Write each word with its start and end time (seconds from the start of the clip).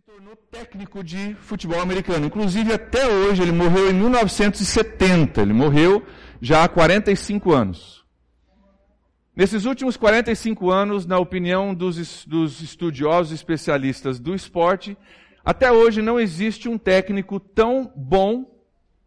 se 0.00 0.06
tornou 0.06 0.34
técnico 0.50 1.04
de 1.04 1.34
futebol 1.34 1.78
americano. 1.78 2.24
Inclusive, 2.24 2.72
até 2.72 3.06
hoje, 3.06 3.42
ele 3.42 3.52
morreu 3.52 3.90
em 3.90 3.92
1970. 3.92 5.42
Ele 5.42 5.52
morreu 5.52 6.06
já 6.40 6.64
há 6.64 6.68
45 6.68 7.52
anos. 7.52 8.02
Nesses 9.36 9.66
últimos 9.66 9.98
45 9.98 10.70
anos, 10.70 11.04
na 11.04 11.18
opinião 11.18 11.74
dos, 11.74 12.24
dos 12.24 12.62
estudiosos 12.62 13.32
especialistas 13.32 14.18
do 14.18 14.34
esporte, 14.34 14.96
até 15.44 15.70
hoje 15.70 16.00
não 16.00 16.18
existe 16.18 16.66
um 16.66 16.78
técnico 16.78 17.38
tão 17.38 17.92
bom, 17.94 18.58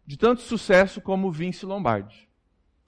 de 0.06 0.16
tanto 0.16 0.42
sucesso, 0.42 1.00
como 1.00 1.32
Vince 1.32 1.66
Lombardi. 1.66 2.28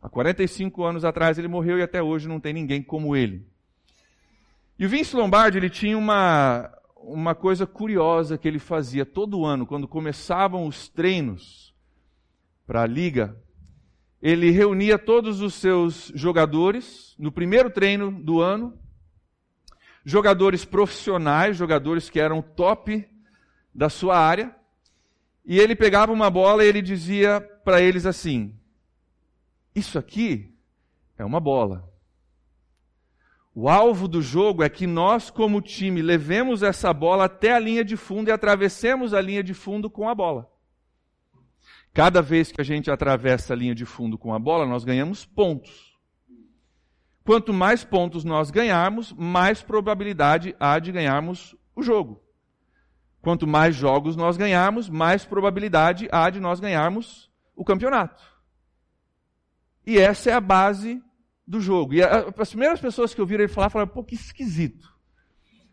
Há 0.01 0.09
45 0.09 0.85
anos 0.85 1.05
atrás 1.05 1.39
ele 1.39 1.49
morreu 1.49 1.79
e 1.79 1.83
até 1.83 2.01
hoje 2.01 2.29
não 2.29 2.39
tem 2.39 2.53
ninguém 2.53 2.83
como 2.83 3.17
ele. 3.17 3.45
E 4.79 4.87
o 4.87 4.89
Vince 4.89 5.17
Lombardi 5.17 5.59
ele 5.59 5.71
tinha 5.71 5.97
uma, 5.97 6.71
uma 6.97 7.35
coisa 7.35 7.67
curiosa 7.67 8.39
que 8.39 8.49
ele 8.49 8.59
fazia 8.59 9.05
todo 9.05 9.45
ano, 9.45 9.67
quando 9.67 9.87
começavam 9.87 10.67
os 10.67 10.89
treinos 10.89 11.75
para 12.67 12.83
a 12.83 12.87
liga, 12.87 13.37
ele 14.21 14.51
reunia 14.51 14.99
todos 14.99 15.41
os 15.41 15.55
seus 15.55 16.11
jogadores 16.15 17.15
no 17.19 17.31
primeiro 17.31 17.71
treino 17.71 18.11
do 18.11 18.41
ano, 18.41 18.77
jogadores 20.05 20.65
profissionais, 20.65 21.57
jogadores 21.57 22.09
que 22.09 22.19
eram 22.19 22.41
top 22.41 23.09
da 23.75 23.89
sua 23.89 24.19
área, 24.19 24.57
e 25.45 25.61
ele 25.61 25.77
pegava 25.77 26.13
uma 26.13 26.31
bola 26.31 26.65
e 26.65 26.69
ele 26.69 26.83
dizia 26.83 27.41
para 27.65 27.81
eles 27.81 28.07
assim: 28.07 28.59
Isso 29.75 29.99
aqui 29.99 30.53
é 31.17 31.25
uma 31.25 31.39
bola. 31.39 31.96
O 33.59 33.71
alvo 33.71 34.07
do 34.07 34.21
jogo 34.21 34.63
é 34.63 34.69
que 34.69 34.87
nós, 34.87 35.31
como 35.31 35.63
time, 35.63 36.03
levemos 36.03 36.63
essa 36.63 36.93
bola 36.93 37.25
até 37.25 37.55
a 37.55 37.59
linha 37.59 37.83
de 37.83 37.97
fundo 37.97 38.29
e 38.29 38.31
atravessemos 38.31 39.15
a 39.15 39.21
linha 39.23 39.43
de 39.43 39.55
fundo 39.55 39.89
com 39.89 40.11
a 40.11 40.15
bola. 40.15 40.47
Cada 41.95 42.21
vez 42.21 42.53
que 42.53 42.61
a 42.61 42.65
gente 42.65 42.91
atravessa 42.91 43.55
a 43.55 43.57
linha 43.57 43.75
de 43.75 43.87
fundo 43.87 44.19
com 44.19 44.35
a 44.35 44.39
bola, 44.39 44.67
nós 44.67 44.85
ganhamos 44.85 45.25
pontos. 45.25 45.97
Quanto 47.25 47.51
mais 47.51 47.83
pontos 47.83 48.25
nós 48.25 48.51
ganharmos, 48.51 49.11
mais 49.15 49.63
probabilidade 49.63 50.55
há 50.61 50.79
de 50.79 50.93
ganharmos 50.93 51.57
o 51.75 51.83
jogo. 51.83 52.23
Quanto 53.23 53.47
mais 53.47 53.75
jogos 53.75 54.17
nós 54.17 54.37
ganharmos, 54.37 54.91
mais 54.91 55.25
probabilidade 55.25 56.11
há 56.13 56.29
de 56.29 56.41
nós 56.41 56.61
ganharmos 56.61 57.31
o 57.57 57.65
campeonato. 57.65 58.23
E 59.87 59.97
essa 59.97 60.29
é 60.29 60.35
a 60.35 60.43
base 60.43 61.03
do 61.47 61.61
jogo. 61.61 61.95
E 61.95 62.03
as 62.03 62.51
primeiras 62.51 62.81
pessoas 62.81 63.15
que 63.15 63.21
ouviram 63.21 63.45
ele 63.45 63.53
falar 63.53 63.71
falaram, 63.71 63.91
pô, 63.91 64.03
que 64.03 64.15
esquisito. 64.15 64.95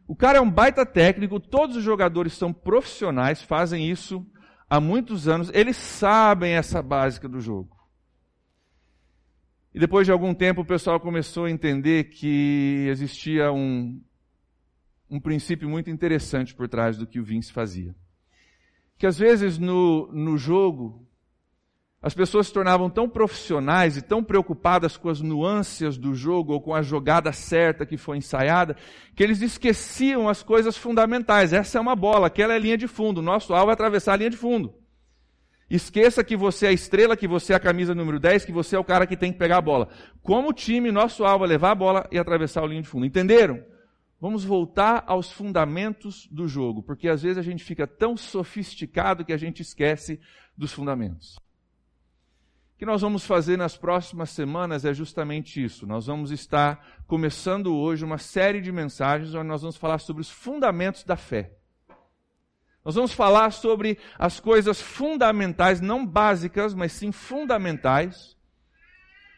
O 0.07 0.15
cara 0.15 0.37
é 0.37 0.41
um 0.41 0.51
baita 0.51 0.85
técnico, 0.85 1.39
todos 1.39 1.77
os 1.77 1.83
jogadores 1.83 2.33
são 2.33 2.53
profissionais, 2.53 3.41
fazem 3.41 3.89
isso 3.89 4.25
há 4.69 4.79
muitos 4.79 5.27
anos, 5.27 5.49
eles 5.53 5.77
sabem 5.77 6.53
essa 6.53 6.81
básica 6.81 7.27
do 7.27 7.39
jogo. 7.39 7.73
E 9.73 9.79
depois 9.79 10.05
de 10.05 10.11
algum 10.11 10.33
tempo 10.33 10.61
o 10.61 10.65
pessoal 10.65 10.99
começou 10.99 11.45
a 11.45 11.51
entender 11.51 12.05
que 12.05 12.85
existia 12.89 13.51
um, 13.51 13.99
um 15.09 15.19
princípio 15.19 15.67
muito 15.67 15.89
interessante 15.89 16.53
por 16.53 16.67
trás 16.67 16.97
do 16.97 17.07
que 17.07 17.19
o 17.19 17.23
Vince 17.23 17.51
fazia. 17.51 17.95
Que 18.97 19.07
às 19.07 19.17
vezes 19.17 19.57
no, 19.57 20.11
no 20.11 20.37
jogo 20.37 21.07
as 22.03 22.13
pessoas 22.13 22.47
se 22.47 22.53
tornavam 22.53 22.89
tão 22.89 23.07
profissionais 23.07 23.95
e 23.95 24.01
tão 24.01 24.21
preocupadas 24.21 24.97
com 24.97 25.07
as 25.07 25.21
nuances 25.21 25.97
do 25.97 26.13
jogo 26.13 26.51
ou 26.51 26.59
com 26.59 26.75
a 26.75 26.81
jogada 26.81 27.31
certa 27.31 27.85
que 27.85 27.95
foi 27.95 28.17
ensaiada, 28.17 28.75
que 29.15 29.23
eles 29.23 29.41
esqueciam 29.41 30.27
as 30.27 30.43
coisas 30.43 30.75
fundamentais. 30.75 31.53
Essa 31.53 31.77
é 31.77 31.81
uma 31.81 31.95
bola, 31.95 32.27
aquela 32.27 32.51
é 32.51 32.57
a 32.57 32.59
linha 32.59 32.77
de 32.77 32.89
fundo. 32.89 33.21
Nosso 33.21 33.53
alvo 33.53 33.71
é 33.71 33.73
atravessar 33.73 34.13
a 34.13 34.17
linha 34.17 34.29
de 34.29 34.35
fundo. 34.35 34.73
Esqueça 35.69 36.25
que 36.25 36.35
você 36.35 36.65
é 36.65 36.69
a 36.69 36.73
estrela, 36.73 37.15
que 37.15 37.25
você 37.25 37.53
é 37.53 37.55
a 37.55 37.59
camisa 37.59 37.95
número 37.95 38.19
10, 38.19 38.43
que 38.43 38.51
você 38.51 38.75
é 38.75 38.79
o 38.79 38.83
cara 38.83 39.07
que 39.07 39.15
tem 39.15 39.31
que 39.31 39.39
pegar 39.39 39.59
a 39.59 39.61
bola. 39.61 39.87
Como 40.21 40.51
time, 40.51 40.91
nosso 40.91 41.23
alvo 41.23 41.45
é 41.45 41.47
levar 41.47 41.71
a 41.71 41.75
bola 41.75 42.07
e 42.11 42.19
atravessar 42.19 42.63
a 42.63 42.67
linha 42.67 42.81
de 42.81 42.87
fundo. 42.89 43.05
Entenderam? 43.05 43.63
Vamos 44.19 44.43
voltar 44.43 45.05
aos 45.07 45.31
fundamentos 45.31 46.27
do 46.29 46.49
jogo, 46.49 46.83
porque 46.83 47.07
às 47.07 47.23
vezes 47.23 47.37
a 47.37 47.41
gente 47.41 47.63
fica 47.63 47.87
tão 47.87 48.17
sofisticado 48.17 49.23
que 49.23 49.31
a 49.31 49.37
gente 49.37 49.61
esquece 49.61 50.19
dos 50.57 50.73
fundamentos. 50.73 51.37
Que 52.83 52.87
nós 52.87 53.01
vamos 53.01 53.25
fazer 53.25 53.55
nas 53.57 53.77
próximas 53.77 54.29
semanas 54.31 54.83
é 54.83 54.93
justamente 54.93 55.63
isso. 55.63 55.87
Nós 55.87 56.07
vamos 56.07 56.31
estar 56.31 56.85
começando 57.07 57.73
hoje 57.73 58.03
uma 58.03 58.17
série 58.17 58.59
de 58.59 58.73
mensagens 58.73 59.33
onde 59.33 59.47
nós 59.47 59.61
vamos 59.61 59.77
falar 59.77 59.99
sobre 59.99 60.21
os 60.21 60.29
fundamentos 60.29 61.05
da 61.05 61.15
fé. 61.15 61.53
Nós 62.83 62.95
vamos 62.95 63.13
falar 63.13 63.53
sobre 63.53 63.97
as 64.19 64.41
coisas 64.41 64.81
fundamentais, 64.81 65.79
não 65.79 66.05
básicas, 66.05 66.73
mas 66.73 66.91
sim 66.91 67.13
fundamentais 67.13 68.35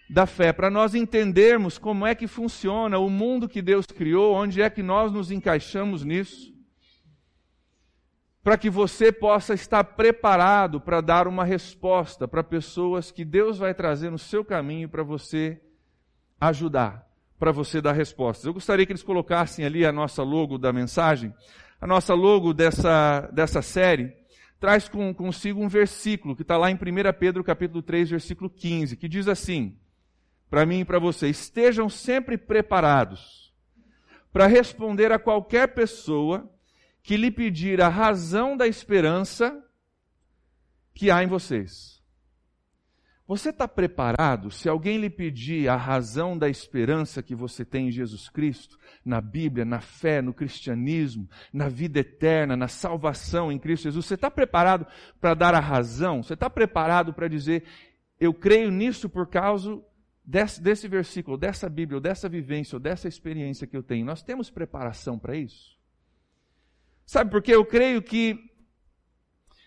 da 0.09 0.25
fé, 0.25 0.51
para 0.51 0.71
nós 0.71 0.95
entendermos 0.95 1.77
como 1.77 2.03
é 2.03 2.15
que 2.15 2.25
funciona 2.25 2.97
o 2.97 3.11
mundo 3.11 3.47
que 3.47 3.61
Deus 3.61 3.85
criou, 3.85 4.33
onde 4.33 4.59
é 4.59 4.71
que 4.71 4.81
nós 4.81 5.11
nos 5.11 5.29
encaixamos 5.29 6.03
nisso 6.03 6.54
para 8.45 8.59
que 8.59 8.69
você 8.69 9.11
possa 9.11 9.55
estar 9.55 9.83
preparado 9.83 10.79
para 10.79 11.01
dar 11.01 11.27
uma 11.27 11.43
resposta 11.43 12.27
para 12.27 12.43
pessoas 12.43 13.09
que 13.09 13.25
Deus 13.25 13.57
vai 13.57 13.73
trazer 13.73 14.11
no 14.11 14.19
seu 14.19 14.45
caminho 14.45 14.87
para 14.87 15.01
você 15.01 15.59
ajudar, 16.39 17.09
para 17.39 17.51
você 17.51 17.81
dar 17.81 17.93
respostas. 17.93 18.45
Eu 18.45 18.53
gostaria 18.53 18.85
que 18.85 18.91
eles 18.91 19.01
colocassem 19.01 19.65
ali 19.65 19.83
a 19.83 19.91
nossa 19.91 20.21
logo 20.21 20.59
da 20.59 20.71
mensagem. 20.71 21.33
A 21.81 21.87
nossa 21.87 22.13
logo 22.13 22.53
dessa, 22.53 23.21
dessa 23.33 23.63
série 23.63 24.13
traz 24.59 24.87
com, 24.87 25.11
consigo 25.11 25.59
um 25.59 25.67
versículo 25.67 26.35
que 26.35 26.43
está 26.43 26.55
lá 26.55 26.69
em 26.69 26.75
1 26.75 26.77
Pedro 27.19 27.43
capítulo 27.43 27.81
3, 27.81 28.11
versículo 28.11 28.47
15, 28.47 28.95
que 28.95 29.09
diz 29.09 29.27
assim, 29.27 29.75
para 30.51 30.67
mim 30.67 30.81
e 30.81 30.85
para 30.85 30.99
você, 30.99 31.29
estejam 31.29 31.89
sempre 31.89 32.37
preparados 32.37 33.51
para 34.31 34.45
responder 34.45 35.11
a 35.11 35.17
qualquer 35.17 35.69
pessoa 35.69 36.47
que 37.05 37.17
lhe 37.17 37.29
pedir 37.29 37.83
a 37.83 37.87
razão 37.87 38.57
da 38.57 38.65
esperança 38.65 39.63
que 40.91 41.11
há 41.11 41.23
em 41.23 41.27
vocês. 41.27 42.03
Você 43.27 43.49
está 43.49 43.67
preparado 43.67 44.49
se 44.49 44.67
alguém 44.67 44.97
lhe 44.97 45.09
pedir 45.09 45.69
a 45.69 45.75
razão 45.75 46.35
da 46.35 46.49
esperança 46.49 47.21
que 47.21 47.35
você 47.35 47.63
tem 47.63 47.89
em 47.89 47.91
Jesus 47.91 48.27
Cristo, 48.27 48.79
na 49.05 49.21
Bíblia, 49.21 49.63
na 49.63 49.79
fé, 49.79 50.19
no 50.19 50.33
cristianismo, 50.33 51.29
na 51.53 51.69
vida 51.69 51.99
eterna, 51.99 52.57
na 52.57 52.67
salvação 52.67 53.51
em 53.51 53.59
Cristo 53.59 53.83
Jesus? 53.83 54.03
Você 54.03 54.15
está 54.15 54.31
preparado 54.31 54.87
para 55.21 55.35
dar 55.35 55.53
a 55.53 55.59
razão? 55.59 56.23
Você 56.23 56.33
está 56.33 56.49
preparado 56.49 57.13
para 57.13 57.27
dizer, 57.27 57.65
eu 58.19 58.33
creio 58.33 58.71
nisso 58.71 59.07
por 59.07 59.27
causa 59.27 59.79
desse, 60.25 60.59
desse 60.59 60.87
versículo, 60.87 61.37
dessa 61.37 61.69
Bíblia, 61.69 61.97
ou 61.97 62.01
dessa 62.01 62.27
vivência, 62.27 62.77
ou 62.77 62.79
dessa 62.79 63.07
experiência 63.07 63.67
que 63.67 63.77
eu 63.77 63.83
tenho? 63.83 64.03
Nós 64.03 64.23
temos 64.23 64.49
preparação 64.49 65.19
para 65.19 65.35
isso? 65.35 65.74
Sabe 67.05 67.29
por 67.29 67.41
quê? 67.41 67.55
Eu 67.55 67.65
creio 67.65 68.01
que 68.01 68.39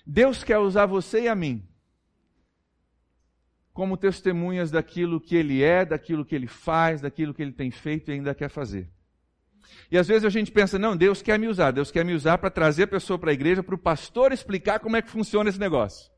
Deus 0.07 0.43
quer 0.43 0.59
usar 0.59 0.87
você 0.87 1.23
e 1.23 1.29
a 1.29 1.35
mim 1.35 1.69
como 3.79 3.97
testemunhas 3.97 4.73
daquilo 4.73 5.21
que 5.21 5.37
Ele 5.37 5.63
é, 5.63 5.85
daquilo 5.85 6.25
que 6.25 6.35
Ele 6.35 6.49
faz, 6.49 7.01
daquilo 7.01 7.33
que 7.33 7.41
Ele 7.41 7.53
tem 7.53 7.71
feito 7.71 8.11
e 8.11 8.15
ainda 8.15 8.35
quer 8.35 8.49
fazer. 8.49 8.91
E 9.89 9.97
às 9.97 10.09
vezes 10.09 10.25
a 10.25 10.29
gente 10.31 10.51
pensa, 10.51 10.81
não, 10.81 10.97
Deus 10.97 11.23
quer 11.23 11.39
me 11.39 11.47
usar, 11.47 11.71
Deus 11.71 11.89
quer 11.89 12.05
me 12.05 12.13
usar 12.13 12.39
para 12.39 12.51
trazer 12.51 12.83
a 12.83 12.89
pessoa 12.89 13.21
para 13.21 13.31
a 13.31 13.33
igreja, 13.35 13.63
para 13.63 13.77
o 13.77 13.79
pastor 13.79 14.33
explicar 14.33 14.81
como 14.81 14.97
é 14.97 15.03
que 15.03 15.09
funciona 15.09 15.49
esse 15.49 15.61
negócio. 15.61 16.11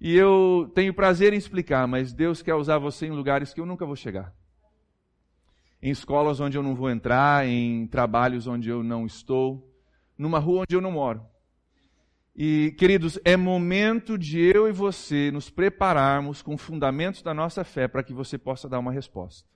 E 0.00 0.16
eu 0.16 0.68
tenho 0.74 0.92
prazer 0.92 1.32
em 1.32 1.36
explicar, 1.36 1.86
mas 1.86 2.12
Deus 2.12 2.42
quer 2.42 2.54
usar 2.54 2.78
você 2.78 3.06
em 3.06 3.10
lugares 3.12 3.54
que 3.54 3.60
eu 3.60 3.66
nunca 3.66 3.86
vou 3.86 3.94
chegar. 3.94 4.34
Em 5.80 5.90
escolas 5.90 6.40
onde 6.40 6.58
eu 6.58 6.62
não 6.62 6.74
vou 6.74 6.90
entrar, 6.90 7.46
em 7.46 7.86
trabalhos 7.86 8.48
onde 8.48 8.68
eu 8.68 8.82
não 8.82 9.06
estou, 9.06 9.73
numa 10.16 10.38
rua 10.38 10.62
onde 10.62 10.74
eu 10.74 10.80
não 10.80 10.92
moro. 10.92 11.24
E, 12.36 12.74
queridos, 12.76 13.18
é 13.24 13.36
momento 13.36 14.18
de 14.18 14.40
eu 14.40 14.68
e 14.68 14.72
você 14.72 15.30
nos 15.30 15.50
prepararmos 15.50 16.42
com 16.42 16.58
fundamentos 16.58 17.22
da 17.22 17.32
nossa 17.32 17.62
fé 17.62 17.86
para 17.86 18.02
que 18.02 18.12
você 18.12 18.36
possa 18.36 18.68
dar 18.68 18.80
uma 18.80 18.90
resposta. 18.90 19.48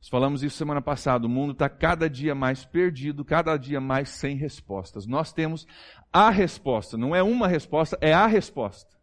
Nós 0.00 0.08
falamos 0.08 0.42
isso 0.42 0.56
semana 0.56 0.82
passada. 0.82 1.26
O 1.26 1.30
mundo 1.30 1.52
está 1.52 1.68
cada 1.68 2.08
dia 2.08 2.34
mais 2.34 2.64
perdido, 2.64 3.24
cada 3.24 3.56
dia 3.56 3.80
mais 3.80 4.10
sem 4.10 4.36
respostas. 4.36 5.06
Nós 5.06 5.32
temos 5.32 5.66
a 6.12 6.30
resposta, 6.30 6.98
não 6.98 7.14
é 7.14 7.22
uma 7.22 7.48
resposta, 7.48 7.98
é 8.00 8.12
a 8.12 8.26
resposta. 8.26 8.98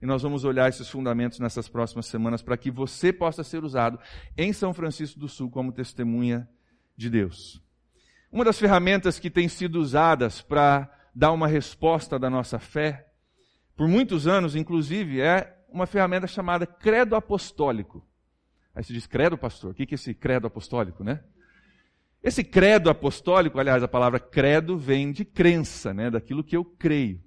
E 0.00 0.06
nós 0.06 0.22
vamos 0.22 0.44
olhar 0.44 0.68
esses 0.68 0.88
fundamentos 0.88 1.38
nessas 1.38 1.68
próximas 1.68 2.06
semanas 2.06 2.42
para 2.42 2.56
que 2.56 2.70
você 2.72 3.12
possa 3.12 3.44
ser 3.44 3.62
usado 3.62 4.00
em 4.36 4.52
São 4.52 4.74
Francisco 4.74 5.20
do 5.20 5.28
Sul 5.28 5.48
como 5.48 5.72
testemunha 5.72 6.48
de 6.96 7.08
Deus. 7.08 7.62
Uma 8.32 8.46
das 8.46 8.58
ferramentas 8.58 9.18
que 9.18 9.28
tem 9.28 9.46
sido 9.46 9.78
usadas 9.78 10.40
para 10.40 10.90
dar 11.14 11.32
uma 11.32 11.46
resposta 11.46 12.18
da 12.18 12.30
nossa 12.30 12.58
fé, 12.58 13.12
por 13.76 13.86
muitos 13.86 14.26
anos, 14.26 14.56
inclusive, 14.56 15.20
é 15.20 15.54
uma 15.68 15.84
ferramenta 15.84 16.26
chamada 16.26 16.66
credo 16.66 17.14
apostólico. 17.14 18.02
Aí 18.74 18.82
você 18.82 18.94
diz, 18.94 19.06
credo, 19.06 19.36
pastor? 19.36 19.72
O 19.72 19.74
que 19.74 19.82
é 19.82 19.94
esse 19.94 20.14
credo 20.14 20.46
apostólico, 20.46 21.04
né? 21.04 21.22
Esse 22.22 22.42
credo 22.42 22.88
apostólico, 22.88 23.58
aliás, 23.58 23.82
a 23.82 23.88
palavra 23.88 24.18
credo 24.18 24.78
vem 24.78 25.12
de 25.12 25.26
crença, 25.26 25.92
né, 25.92 26.10
daquilo 26.10 26.42
que 26.42 26.56
eu 26.56 26.64
creio. 26.64 27.22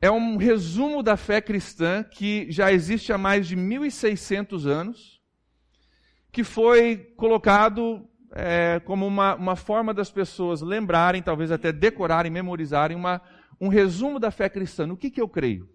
É 0.00 0.10
um 0.10 0.36
resumo 0.38 1.04
da 1.04 1.16
fé 1.16 1.40
cristã 1.40 2.02
que 2.02 2.50
já 2.50 2.72
existe 2.72 3.12
há 3.12 3.18
mais 3.18 3.46
de 3.46 3.56
1.600 3.56 4.66
anos, 4.66 5.22
que 6.32 6.42
foi 6.42 6.96
colocado 7.16 8.08
é, 8.32 8.80
como 8.84 9.06
uma, 9.06 9.34
uma 9.34 9.56
forma 9.56 9.92
das 9.94 10.10
pessoas 10.10 10.60
lembrarem, 10.60 11.22
talvez 11.22 11.50
até 11.50 11.72
decorarem, 11.72 12.30
memorizarem 12.30 12.96
uma, 12.96 13.20
um 13.60 13.68
resumo 13.68 14.18
da 14.18 14.30
fé 14.30 14.48
cristã. 14.48 14.86
No 14.86 14.96
que, 14.96 15.10
que 15.10 15.20
eu 15.20 15.28
creio? 15.28 15.68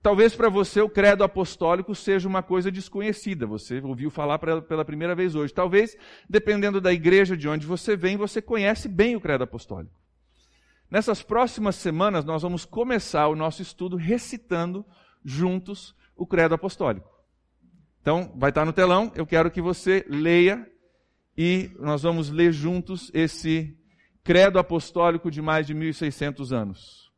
Talvez 0.00 0.34
para 0.34 0.48
você 0.48 0.80
o 0.80 0.88
credo 0.88 1.24
apostólico 1.24 1.94
seja 1.94 2.28
uma 2.28 2.42
coisa 2.42 2.70
desconhecida, 2.70 3.46
você 3.46 3.80
ouviu 3.80 4.10
falar 4.10 4.38
pela 4.38 4.84
primeira 4.84 5.14
vez 5.14 5.34
hoje. 5.34 5.52
Talvez, 5.52 5.96
dependendo 6.28 6.80
da 6.80 6.92
igreja 6.92 7.36
de 7.36 7.48
onde 7.48 7.66
você 7.66 7.96
vem, 7.96 8.16
você 8.16 8.40
conhece 8.40 8.88
bem 8.88 9.16
o 9.16 9.20
credo 9.20 9.42
apostólico. 9.42 9.98
Nessas 10.88 11.22
próximas 11.22 11.74
semanas, 11.74 12.24
nós 12.24 12.42
vamos 12.42 12.64
começar 12.64 13.26
o 13.26 13.34
nosso 13.34 13.60
estudo 13.60 13.96
recitando 13.96 14.86
juntos 15.24 15.94
o 16.16 16.26
credo 16.26 16.54
apostólico. 16.54 17.10
Então, 18.00 18.32
vai 18.36 18.50
estar 18.50 18.64
no 18.64 18.72
telão, 18.72 19.12
eu 19.14 19.26
quero 19.26 19.50
que 19.50 19.60
você 19.60 20.06
leia 20.08 20.66
e 21.40 21.70
nós 21.78 22.02
vamos 22.02 22.30
ler 22.30 22.52
juntos 22.52 23.12
esse 23.14 23.72
credo 24.24 24.58
apostólico 24.58 25.30
de 25.30 25.40
mais 25.40 25.68
de 25.68 25.72
1600 25.72 26.52
anos. 26.52 27.12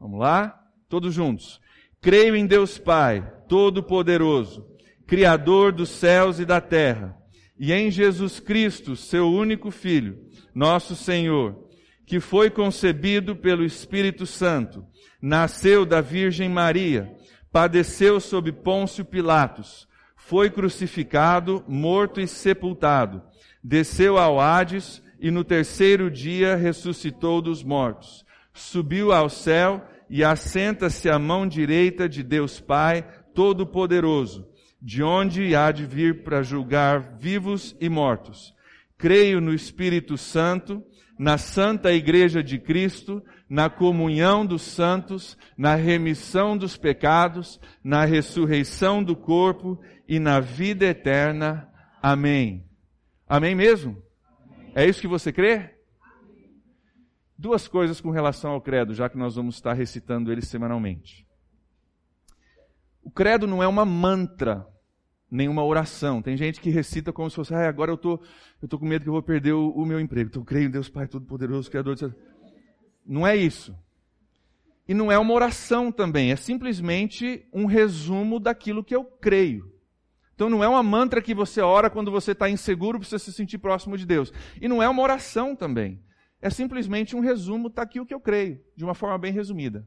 Vamos 0.00 0.18
lá? 0.18 0.60
Todos 0.88 1.14
juntos. 1.14 1.60
Creio 2.00 2.34
em 2.34 2.44
Deus 2.44 2.78
Pai, 2.78 3.32
Todo-Poderoso, 3.48 4.66
Criador 5.06 5.70
dos 5.70 5.88
céus 5.88 6.40
e 6.40 6.44
da 6.44 6.60
terra, 6.60 7.16
e 7.56 7.72
em 7.72 7.92
Jesus 7.92 8.40
Cristo, 8.40 8.96
seu 8.96 9.30
único 9.30 9.70
Filho, 9.70 10.18
nosso 10.52 10.96
Senhor, 10.96 11.68
que 12.04 12.18
foi 12.18 12.50
concebido 12.50 13.36
pelo 13.36 13.64
Espírito 13.64 14.26
Santo, 14.26 14.84
nasceu 15.22 15.86
da 15.86 16.00
Virgem 16.00 16.48
Maria, 16.48 17.14
padeceu 17.52 18.18
sob 18.18 18.50
Pôncio 18.50 19.04
Pilatos, 19.04 19.86
foi 20.30 20.48
crucificado, 20.48 21.64
morto 21.66 22.20
e 22.20 22.28
sepultado, 22.28 23.20
desceu 23.64 24.16
ao 24.16 24.38
Hades 24.38 25.02
e 25.20 25.28
no 25.28 25.42
terceiro 25.42 26.08
dia 26.08 26.54
ressuscitou 26.54 27.42
dos 27.42 27.64
mortos, 27.64 28.24
subiu 28.54 29.10
ao 29.10 29.28
céu 29.28 29.84
e 30.08 30.22
assenta-se 30.22 31.10
à 31.10 31.18
mão 31.18 31.48
direita 31.48 32.08
de 32.08 32.22
Deus 32.22 32.60
Pai 32.60 33.04
Todo-Poderoso, 33.34 34.46
de 34.80 35.02
onde 35.02 35.56
há 35.56 35.72
de 35.72 35.84
vir 35.84 36.22
para 36.22 36.44
julgar 36.44 37.16
vivos 37.18 37.74
e 37.80 37.88
mortos. 37.88 38.54
Creio 38.96 39.40
no 39.40 39.52
Espírito 39.52 40.16
Santo, 40.16 40.80
na 41.18 41.38
Santa 41.38 41.92
Igreja 41.92 42.40
de 42.40 42.56
Cristo, 42.56 43.20
na 43.48 43.68
comunhão 43.68 44.46
dos 44.46 44.62
santos, 44.62 45.36
na 45.58 45.74
remissão 45.74 46.56
dos 46.56 46.76
pecados, 46.76 47.60
na 47.82 48.04
ressurreição 48.04 49.02
do 49.02 49.16
corpo 49.16 49.76
e 50.10 50.18
na 50.18 50.40
vida 50.40 50.84
eterna. 50.84 51.72
Amém. 52.02 52.68
Amém 53.26 53.54
mesmo? 53.54 54.02
É 54.74 54.86
isso 54.86 55.00
que 55.00 55.08
você 55.08 55.32
crê? 55.32 55.80
duas 57.40 57.66
coisas 57.66 58.02
com 58.02 58.10
relação 58.10 58.50
ao 58.50 58.60
credo, 58.60 58.92
já 58.92 59.08
que 59.08 59.16
nós 59.16 59.34
vamos 59.34 59.54
estar 59.54 59.72
recitando 59.72 60.30
ele 60.30 60.42
semanalmente. 60.42 61.26
O 63.02 63.10
credo 63.10 63.46
não 63.46 63.62
é 63.62 63.66
uma 63.66 63.86
mantra, 63.86 64.66
nem 65.30 65.48
uma 65.48 65.64
oração. 65.64 66.20
Tem 66.20 66.36
gente 66.36 66.60
que 66.60 66.68
recita 66.68 67.14
como 67.14 67.30
se 67.30 67.36
fosse, 67.36 67.54
ah, 67.54 67.66
agora 67.66 67.90
eu 67.90 67.96
tô, 67.96 68.20
eu 68.60 68.68
tô 68.68 68.78
com 68.78 68.84
medo 68.84 69.04
que 69.04 69.08
eu 69.08 69.14
vou 69.14 69.22
perder 69.22 69.52
o, 69.54 69.70
o 69.70 69.86
meu 69.86 69.98
emprego. 69.98 70.28
Então, 70.28 70.44
creio 70.44 70.66
em 70.66 70.70
Deus 70.70 70.90
Pai 70.90 71.08
Todo-Poderoso, 71.08 71.70
Criador 71.70 71.94
de... 71.94 72.14
Não 73.06 73.26
é 73.26 73.34
isso. 73.34 73.74
E 74.86 74.92
não 74.92 75.10
é 75.10 75.18
uma 75.18 75.32
oração 75.32 75.90
também, 75.90 76.32
é 76.32 76.36
simplesmente 76.36 77.48
um 77.54 77.64
resumo 77.64 78.38
daquilo 78.38 78.84
que 78.84 78.94
eu 78.94 79.02
creio. 79.02 79.79
Então 80.40 80.48
não 80.48 80.64
é 80.64 80.68
uma 80.70 80.82
mantra 80.82 81.20
que 81.20 81.34
você 81.34 81.60
ora 81.60 81.90
quando 81.90 82.10
você 82.10 82.32
está 82.32 82.48
inseguro 82.48 82.98
para 82.98 83.06
você 83.06 83.18
se 83.18 83.30
sentir 83.30 83.58
próximo 83.58 83.98
de 83.98 84.06
Deus. 84.06 84.32
E 84.58 84.66
não 84.68 84.82
é 84.82 84.88
uma 84.88 85.02
oração 85.02 85.54
também. 85.54 86.00
É 86.40 86.48
simplesmente 86.48 87.14
um 87.14 87.20
resumo, 87.20 87.68
está 87.68 87.82
aqui 87.82 88.00
o 88.00 88.06
que 88.06 88.14
eu 88.14 88.20
creio, 88.20 88.58
de 88.74 88.82
uma 88.82 88.94
forma 88.94 89.18
bem 89.18 89.34
resumida. 89.34 89.86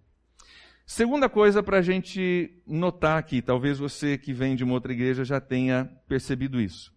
Segunda 0.85 1.27
coisa 1.27 1.63
para 1.63 1.79
a 1.79 1.81
gente 1.81 2.61
notar 2.67 3.17
aqui, 3.17 3.41
talvez 3.41 3.79
você 3.79 4.15
que 4.15 4.31
vem 4.31 4.55
de 4.55 4.63
uma 4.63 4.75
outra 4.75 4.93
igreja 4.93 5.25
já 5.25 5.41
tenha 5.41 5.89
percebido 6.07 6.61
isso. 6.61 6.93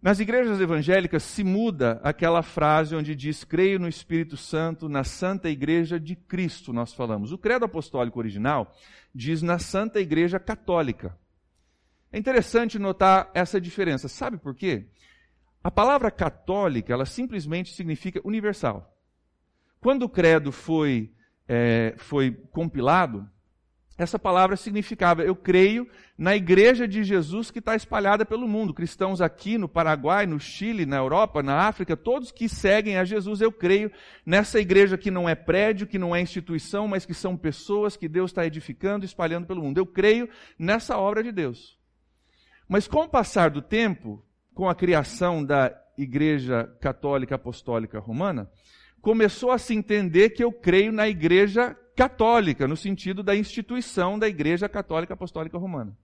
Nas 0.00 0.20
igrejas 0.20 0.60
evangélicas 0.60 1.24
se 1.24 1.42
muda 1.42 2.00
aquela 2.04 2.40
frase 2.40 2.94
onde 2.94 3.16
diz 3.16 3.42
creio 3.42 3.80
no 3.80 3.88
Espírito 3.88 4.36
Santo, 4.36 4.88
na 4.88 5.02
Santa 5.02 5.50
Igreja 5.50 5.98
de 5.98 6.14
Cristo, 6.14 6.72
nós 6.72 6.94
falamos. 6.94 7.32
O 7.32 7.38
credo 7.38 7.64
apostólico 7.64 8.20
original 8.20 8.72
diz 9.12 9.42
na 9.42 9.58
Santa 9.58 9.98
Igreja 9.98 10.38
Católica. 10.38 11.18
É 12.16 12.18
interessante 12.18 12.78
notar 12.78 13.30
essa 13.34 13.60
diferença. 13.60 14.08
Sabe 14.08 14.38
por 14.38 14.54
quê? 14.54 14.86
A 15.62 15.70
palavra 15.70 16.10
católica, 16.10 16.90
ela 16.90 17.04
simplesmente 17.04 17.74
significa 17.74 18.22
universal. 18.24 18.90
Quando 19.82 20.04
o 20.04 20.08
credo 20.08 20.50
foi, 20.50 21.12
é, 21.46 21.94
foi 21.98 22.30
compilado, 22.50 23.28
essa 23.98 24.18
palavra 24.18 24.56
significava: 24.56 25.24
eu 25.24 25.36
creio 25.36 25.86
na 26.16 26.34
igreja 26.34 26.88
de 26.88 27.04
Jesus 27.04 27.50
que 27.50 27.58
está 27.58 27.76
espalhada 27.76 28.24
pelo 28.24 28.48
mundo. 28.48 28.72
Cristãos 28.72 29.20
aqui 29.20 29.58
no 29.58 29.68
Paraguai, 29.68 30.24
no 30.24 30.40
Chile, 30.40 30.86
na 30.86 30.96
Europa, 30.96 31.42
na 31.42 31.68
África, 31.68 31.98
todos 31.98 32.32
que 32.32 32.48
seguem 32.48 32.96
a 32.96 33.04
Jesus, 33.04 33.42
eu 33.42 33.52
creio 33.52 33.92
nessa 34.24 34.58
igreja 34.58 34.96
que 34.96 35.10
não 35.10 35.28
é 35.28 35.34
prédio, 35.34 35.86
que 35.86 35.98
não 35.98 36.16
é 36.16 36.22
instituição, 36.22 36.88
mas 36.88 37.04
que 37.04 37.12
são 37.12 37.36
pessoas 37.36 37.94
que 37.94 38.08
Deus 38.08 38.30
está 38.30 38.46
edificando 38.46 39.04
e 39.04 39.06
espalhando 39.06 39.46
pelo 39.46 39.62
mundo. 39.62 39.76
Eu 39.76 39.84
creio 39.84 40.30
nessa 40.58 40.96
obra 40.96 41.22
de 41.22 41.30
Deus. 41.30 41.76
Mas 42.68 42.88
com 42.88 43.04
o 43.04 43.08
passar 43.08 43.50
do 43.50 43.62
tempo, 43.62 44.24
com 44.54 44.68
a 44.68 44.74
criação 44.74 45.44
da 45.44 45.72
Igreja 45.96 46.64
Católica 46.80 47.36
Apostólica 47.36 47.98
Romana, 47.98 48.50
começou 49.00 49.50
a 49.50 49.58
se 49.58 49.74
entender 49.74 50.30
que 50.30 50.42
eu 50.42 50.52
creio 50.52 50.92
na 50.92 51.08
Igreja 51.08 51.76
Católica, 51.94 52.66
no 52.66 52.76
sentido 52.76 53.22
da 53.22 53.36
instituição 53.36 54.18
da 54.18 54.28
Igreja 54.28 54.68
Católica 54.68 55.14
Apostólica 55.14 55.56
Romana. 55.56 55.96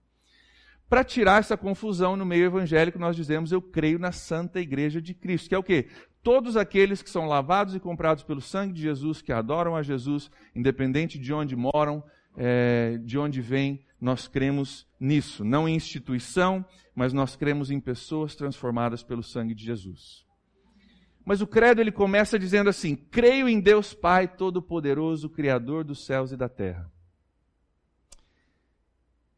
Para 0.89 1.03
tirar 1.03 1.39
essa 1.39 1.57
confusão 1.57 2.15
no 2.15 2.25
meio 2.25 2.45
evangélico, 2.45 2.99
nós 2.99 3.15
dizemos 3.15 3.51
eu 3.51 3.61
creio 3.61 3.99
na 3.99 4.11
Santa 4.11 4.59
Igreja 4.59 5.01
de 5.01 5.13
Cristo, 5.13 5.49
que 5.49 5.55
é 5.55 5.57
o 5.57 5.63
quê? 5.63 5.87
Todos 6.21 6.55
aqueles 6.55 7.01
que 7.01 7.09
são 7.09 7.25
lavados 7.25 7.75
e 7.75 7.79
comprados 7.79 8.23
pelo 8.23 8.41
sangue 8.41 8.73
de 8.73 8.81
Jesus, 8.81 9.21
que 9.21 9.31
adoram 9.31 9.75
a 9.75 9.81
Jesus, 9.81 10.31
independente 10.55 11.19
de 11.19 11.33
onde 11.33 11.55
moram, 11.55 12.03
é, 12.37 12.97
de 13.03 13.17
onde 13.17 13.41
vêm, 13.41 13.85
nós 13.99 14.27
cremos 14.27 14.87
nisso. 15.03 15.43
Não 15.43 15.67
em 15.67 15.75
instituição, 15.75 16.65
mas 16.95 17.11
nós 17.11 17.35
cremos 17.35 17.69
em 17.69 17.79
pessoas 17.79 18.35
transformadas 18.35 19.03
pelo 19.03 19.21
sangue 19.21 19.53
de 19.53 19.63
Jesus. 19.63 20.25
Mas 21.25 21.41
o 21.41 21.47
credo 21.47 21.81
ele 21.81 21.91
começa 21.91 22.39
dizendo 22.39 22.69
assim: 22.69 22.95
creio 22.95 23.47
em 23.47 23.59
Deus 23.59 23.93
Pai 23.93 24.27
Todo-Poderoso, 24.27 25.29
Criador 25.29 25.83
dos 25.83 26.05
céus 26.05 26.31
e 26.31 26.37
da 26.37 26.49
terra. 26.49 26.91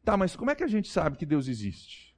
Tá, 0.04 0.16
mas 0.16 0.36
como 0.36 0.50
é 0.50 0.54
que 0.54 0.62
a 0.62 0.68
gente 0.68 0.88
sabe 0.88 1.16
que 1.16 1.26
Deus 1.26 1.48
existe? 1.48 2.16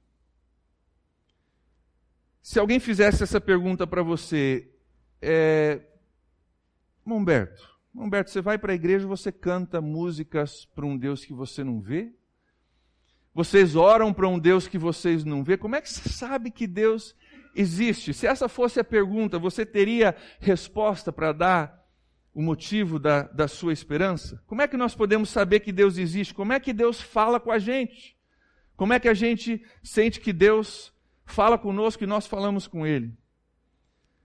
Se 2.41 2.59
alguém 2.59 2.79
fizesse 2.79 3.23
essa 3.23 3.41
pergunta 3.41 3.85
para 3.85 4.03
você, 4.03 4.71
é... 5.21 5.81
Humberto, 7.05 7.67
Humberto, 7.93 8.29
você 8.29 8.41
vai 8.41 8.59
para 8.59 8.71
a 8.71 8.75
igreja, 8.75 9.07
você 9.07 9.31
canta 9.31 9.81
músicas 9.81 10.65
para 10.65 10.85
um 10.85 10.95
Deus 10.95 11.25
que 11.25 11.33
você 11.33 11.63
não 11.63 11.81
vê? 11.81 12.13
Vocês 13.39 13.73
oram 13.73 14.11
para 14.11 14.27
um 14.27 14.37
Deus 14.37 14.67
que 14.67 14.77
vocês 14.77 15.23
não 15.23 15.45
vê? 15.45 15.55
Como 15.55 15.73
é 15.73 15.79
que 15.79 15.89
você 15.89 16.09
sabe 16.09 16.51
que 16.51 16.67
Deus 16.67 17.15
existe? 17.55 18.13
Se 18.13 18.27
essa 18.27 18.49
fosse 18.49 18.81
a 18.81 18.83
pergunta, 18.83 19.39
você 19.39 19.65
teria 19.65 20.13
resposta 20.41 21.09
para 21.09 21.31
dar 21.31 21.87
o 22.33 22.41
motivo 22.41 22.99
da, 22.99 23.21
da 23.21 23.47
sua 23.47 23.71
esperança? 23.71 24.43
Como 24.45 24.61
é 24.61 24.67
que 24.67 24.75
nós 24.75 24.93
podemos 24.93 25.29
saber 25.29 25.61
que 25.61 25.71
Deus 25.71 25.97
existe? 25.97 26.33
Como 26.33 26.51
é 26.51 26.59
que 26.59 26.73
Deus 26.73 26.99
fala 26.99 27.39
com 27.39 27.49
a 27.49 27.59
gente? 27.59 28.13
Como 28.75 28.91
é 28.91 28.99
que 28.99 29.07
a 29.07 29.13
gente 29.13 29.63
sente 29.81 30.19
que 30.19 30.33
Deus 30.33 30.93
fala 31.23 31.57
conosco 31.57 32.03
e 32.03 32.07
nós 32.07 32.27
falamos 32.27 32.67
com 32.67 32.85
Ele? 32.85 33.17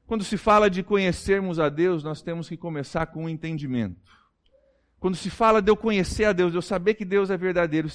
Quando 0.08 0.24
se 0.24 0.36
fala 0.36 0.68
de 0.68 0.82
conhecermos 0.82 1.60
a 1.60 1.68
Deus, 1.68 2.02
nós 2.02 2.20
temos 2.20 2.48
que 2.48 2.56
começar 2.56 3.06
com 3.06 3.26
o 3.26 3.28
entendimento. 3.28 4.23
Quando 5.04 5.16
se 5.18 5.28
fala 5.28 5.60
de 5.60 5.70
eu 5.70 5.76
conhecer 5.76 6.24
a 6.24 6.32
Deus, 6.32 6.50
de 6.50 6.56
eu 6.56 6.62
saber 6.62 6.94
que 6.94 7.04
Deus 7.04 7.28
é 7.28 7.36
verdadeiro, 7.36 7.90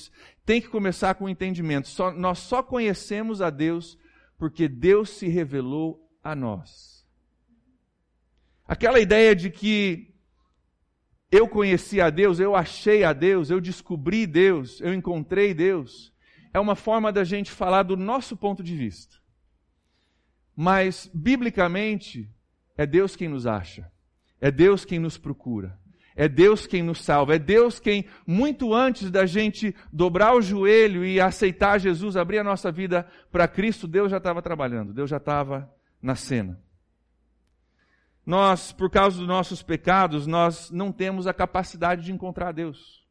tem 0.45 0.61
que 0.61 0.67
começar 0.67 1.15
com 1.15 1.25
o 1.25 1.29
entendimento. 1.29 1.87
Só, 1.87 2.11
nós 2.11 2.37
só 2.37 2.61
conhecemos 2.61 3.41
a 3.41 3.49
Deus 3.49 3.97
porque 4.37 4.67
Deus 4.67 5.09
se 5.09 5.27
revelou 5.27 6.07
a 6.23 6.35
nós. 6.35 7.03
Aquela 8.63 8.99
ideia 8.99 9.35
de 9.35 9.49
que 9.49 10.13
eu 11.31 11.49
conheci 11.49 11.99
a 11.99 12.11
Deus, 12.11 12.39
eu 12.39 12.55
achei 12.55 13.03
a 13.03 13.11
Deus, 13.11 13.49
eu 13.49 13.59
descobri 13.59 14.27
Deus, 14.27 14.79
eu 14.79 14.93
encontrei 14.93 15.51
Deus, 15.51 16.13
é 16.53 16.59
uma 16.59 16.75
forma 16.75 17.11
da 17.11 17.23
gente 17.23 17.49
falar 17.49 17.81
do 17.81 17.97
nosso 17.97 18.37
ponto 18.37 18.61
de 18.61 18.75
vista. 18.75 19.15
Mas, 20.55 21.09
biblicamente, 21.11 22.29
é 22.77 22.85
Deus 22.85 23.15
quem 23.15 23.29
nos 23.29 23.47
acha. 23.47 23.91
É 24.39 24.51
Deus 24.51 24.85
quem 24.85 24.99
nos 24.99 25.17
procura. 25.17 25.78
É 26.19 26.27
Deus 26.27 26.67
quem 26.67 26.83
nos 26.83 27.01
salva. 27.01 27.35
É 27.35 27.39
Deus 27.39 27.79
quem, 27.79 28.05
muito 28.27 28.73
antes 28.73 29.09
da 29.09 29.25
gente 29.25 29.73
dobrar 29.89 30.35
o 30.35 30.41
joelho 30.41 31.05
e 31.05 31.17
aceitar 31.17 31.79
Jesus, 31.79 32.17
abrir 32.17 32.39
a 32.39 32.43
nossa 32.43 32.69
vida 32.69 33.07
para 33.31 33.47
Cristo, 33.47 33.87
Deus 33.87 34.11
já 34.11 34.17
estava 34.17 34.41
trabalhando. 34.41 34.91
Deus 34.91 35.09
já 35.09 35.15
estava 35.15 35.73
na 36.01 36.15
cena. 36.15 36.59
Nós, 38.25 38.73
por 38.73 38.89
causa 38.89 39.17
dos 39.17 39.27
nossos 39.29 39.63
pecados, 39.63 40.27
nós 40.27 40.69
não 40.69 40.91
temos 40.91 41.25
a 41.25 41.33
capacidade 41.33 42.03
de 42.03 42.11
encontrar 42.11 42.51
Deus. 42.51 43.07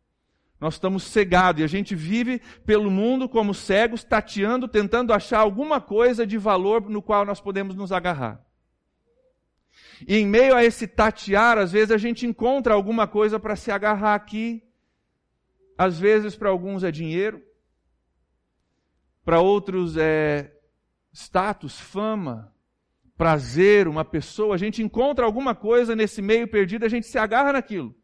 Nós 0.60 0.74
estamos 0.74 1.02
cegados 1.04 1.62
e 1.62 1.64
a 1.64 1.66
gente 1.66 1.94
vive 1.94 2.42
pelo 2.66 2.90
mundo 2.90 3.26
como 3.26 3.54
cegos, 3.54 4.04
tateando, 4.04 4.68
tentando 4.68 5.14
achar 5.14 5.38
alguma 5.38 5.80
coisa 5.80 6.26
de 6.26 6.36
valor 6.36 6.90
no 6.90 7.00
qual 7.00 7.24
nós 7.24 7.40
podemos 7.40 7.74
nos 7.74 7.90
agarrar. 7.90 8.46
E 10.06 10.16
em 10.16 10.26
meio 10.26 10.54
a 10.54 10.64
esse 10.64 10.86
tatear, 10.86 11.58
às 11.58 11.72
vezes 11.72 11.90
a 11.90 11.98
gente 11.98 12.26
encontra 12.26 12.74
alguma 12.74 13.06
coisa 13.06 13.38
para 13.38 13.56
se 13.56 13.70
agarrar 13.70 14.14
aqui. 14.14 14.62
Às 15.76 15.98
vezes 15.98 16.36
para 16.36 16.48
alguns 16.48 16.82
é 16.82 16.90
dinheiro, 16.90 17.42
para 19.24 19.40
outros 19.40 19.96
é 19.96 20.52
status, 21.12 21.78
fama, 21.78 22.52
prazer, 23.16 23.86
uma 23.88 24.04
pessoa. 24.04 24.54
A 24.54 24.58
gente 24.58 24.82
encontra 24.82 25.24
alguma 25.24 25.54
coisa 25.54 25.94
nesse 25.94 26.20
meio 26.20 26.48
perdido, 26.48 26.84
a 26.84 26.88
gente 26.88 27.06
se 27.06 27.18
agarra 27.18 27.52
naquilo 27.52 27.94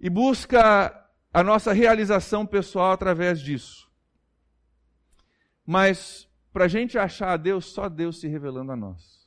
e 0.00 0.08
busca 0.08 0.94
a 1.32 1.42
nossa 1.42 1.72
realização 1.72 2.46
pessoal 2.46 2.92
através 2.92 3.40
disso. 3.40 3.90
Mas 5.66 6.28
para 6.52 6.64
a 6.64 6.68
gente 6.68 6.96
achar 6.96 7.32
a 7.32 7.36
Deus, 7.36 7.66
só 7.66 7.88
Deus 7.88 8.20
se 8.20 8.28
revelando 8.28 8.72
a 8.72 8.76
nós. 8.76 9.17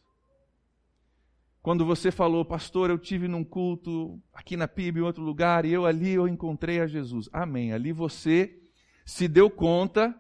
Quando 1.61 1.85
você 1.85 2.09
falou, 2.11 2.43
pastor, 2.43 2.89
eu 2.89 2.97
tive 2.97 3.27
num 3.27 3.43
culto 3.43 4.19
aqui 4.33 4.57
na 4.57 4.67
PIB, 4.67 4.99
em 4.99 5.03
outro 5.03 5.21
lugar, 5.21 5.63
e 5.63 5.71
eu 5.71 5.85
ali 5.85 6.09
eu 6.09 6.27
encontrei 6.27 6.79
a 6.79 6.87
Jesus. 6.87 7.29
Amém. 7.31 7.71
Ali 7.71 7.91
você 7.91 8.59
se 9.05 9.27
deu 9.27 9.49
conta 9.49 10.15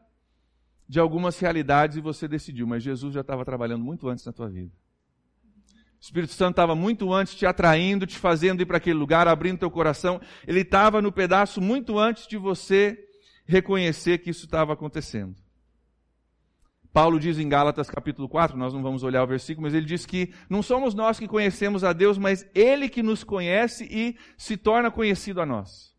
de 0.87 0.99
algumas 0.99 1.39
realidades 1.39 1.97
e 1.97 2.01
você 2.01 2.27
decidiu, 2.27 2.67
mas 2.67 2.83
Jesus 2.83 3.13
já 3.13 3.21
estava 3.21 3.43
trabalhando 3.43 3.83
muito 3.83 4.07
antes 4.07 4.25
na 4.25 4.31
tua 4.31 4.49
vida. 4.49 4.71
O 5.99 6.03
Espírito 6.03 6.33
Santo 6.33 6.51
estava 6.51 6.75
muito 6.75 7.13
antes 7.13 7.33
te 7.33 7.45
atraindo, 7.45 8.05
te 8.05 8.17
fazendo 8.17 8.61
ir 8.61 8.65
para 8.65 8.77
aquele 8.77 8.97
lugar, 8.97 9.27
abrindo 9.27 9.59
teu 9.59 9.71
coração. 9.71 10.19
Ele 10.45 10.61
estava 10.61 11.01
no 11.01 11.11
pedaço 11.11 11.61
muito 11.61 11.97
antes 11.97 12.27
de 12.27 12.37
você 12.37 12.97
reconhecer 13.45 14.17
que 14.19 14.29
isso 14.29 14.45
estava 14.45 14.73
acontecendo. 14.73 15.40
Paulo 16.93 17.19
diz 17.19 17.39
em 17.39 17.47
Gálatas 17.47 17.89
capítulo 17.89 18.27
4, 18.27 18.57
nós 18.57 18.73
não 18.73 18.83
vamos 18.83 19.01
olhar 19.01 19.23
o 19.23 19.27
versículo, 19.27 19.63
mas 19.63 19.73
ele 19.73 19.85
diz 19.85 20.05
que 20.05 20.33
não 20.49 20.61
somos 20.61 20.93
nós 20.93 21.17
que 21.17 21.27
conhecemos 21.27 21.83
a 21.83 21.93
Deus, 21.93 22.17
mas 22.17 22.45
Ele 22.53 22.89
que 22.89 23.01
nos 23.01 23.23
conhece 23.23 23.87
e 23.89 24.17
se 24.37 24.57
torna 24.57 24.91
conhecido 24.91 25.41
a 25.41 25.45
nós. 25.45 25.95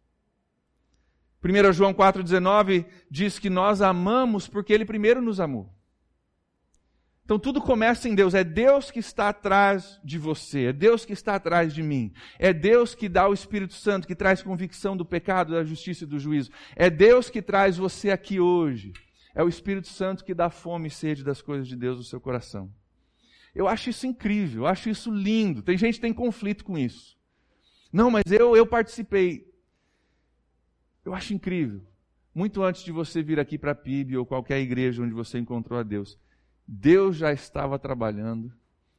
1 1.43 1.73
João 1.73 1.95
4,19 1.95 2.87
diz 3.11 3.39
que 3.39 3.49
nós 3.49 3.81
amamos 3.81 4.47
porque 4.47 4.73
Ele 4.73 4.85
primeiro 4.85 5.23
nos 5.23 5.41
amou. 5.41 5.73
Então 7.25 7.39
tudo 7.39 7.63
começa 7.63 8.09
em 8.09 8.15
Deus. 8.15 8.35
É 8.35 8.45
Deus 8.45 8.91
que 8.91 8.99
está 8.99 9.31
atrás 9.31 9.99
de 10.05 10.19
você. 10.19 10.67
É 10.67 10.73
Deus 10.73 11.05
que 11.05 11.13
está 11.13 11.37
atrás 11.37 11.73
de 11.73 11.83
mim. 11.83 12.13
É 12.39 12.53
Deus 12.53 12.95
que 12.95 13.09
dá 13.09 13.27
o 13.27 13.33
Espírito 13.33 13.75
Santo, 13.75 14.07
que 14.07 14.15
traz 14.15 14.43
convicção 14.43 14.97
do 14.97 15.05
pecado, 15.05 15.53
da 15.53 15.65
justiça 15.65 16.05
e 16.05 16.07
do 16.07 16.19
juízo. 16.19 16.51
É 16.77 16.91
Deus 16.91 17.31
que 17.31 17.41
traz 17.41 17.79
você 17.79 18.11
aqui 18.11 18.39
hoje. 18.39 18.93
É 19.35 19.43
o 19.43 19.49
Espírito 19.49 19.89
Santo 19.89 20.25
que 20.25 20.35
dá 20.35 20.51
fome 20.51 20.89
e 20.89 20.91
sede 20.91 21.25
das 21.25 21.41
coisas 21.41 21.67
de 21.67 21.77
Deus 21.77 21.99
no 21.99 22.05
seu 22.05 22.21
coração. 22.21 22.73
Eu 23.55 23.69
acho 23.69 23.91
isso 23.91 24.07
incrível, 24.07 24.63
eu 24.63 24.67
acho 24.67 24.89
isso 24.89 25.11
lindo. 25.11 25.63
Tem 25.63 25.77
gente 25.77 25.95
que 25.95 26.01
tem 26.01 26.13
conflito 26.13 26.65
com 26.65 26.79
isso. 26.79 27.19
Não, 27.93 28.11
mas 28.11 28.25
eu, 28.31 28.57
eu 28.57 28.67
participei. 28.67 29.47
Eu 31.05 31.15
acho 31.15 31.35
incrível. 31.35 31.83
Muito 32.35 32.63
antes 32.63 32.83
de 32.83 32.91
você 32.91 33.23
vir 33.23 33.39
aqui 33.39 33.59
para 33.59 33.73
a 33.73 33.75
PIB 33.75 34.17
ou 34.17 34.25
qualquer 34.25 34.59
igreja 34.61 35.03
onde 35.03 35.13
você 35.13 35.39
encontrou 35.39 35.79
a 35.79 35.83
Deus, 35.83 36.19
Deus 36.67 37.17
já 37.17 37.33
estava 37.33 37.79
trabalhando, 37.79 38.51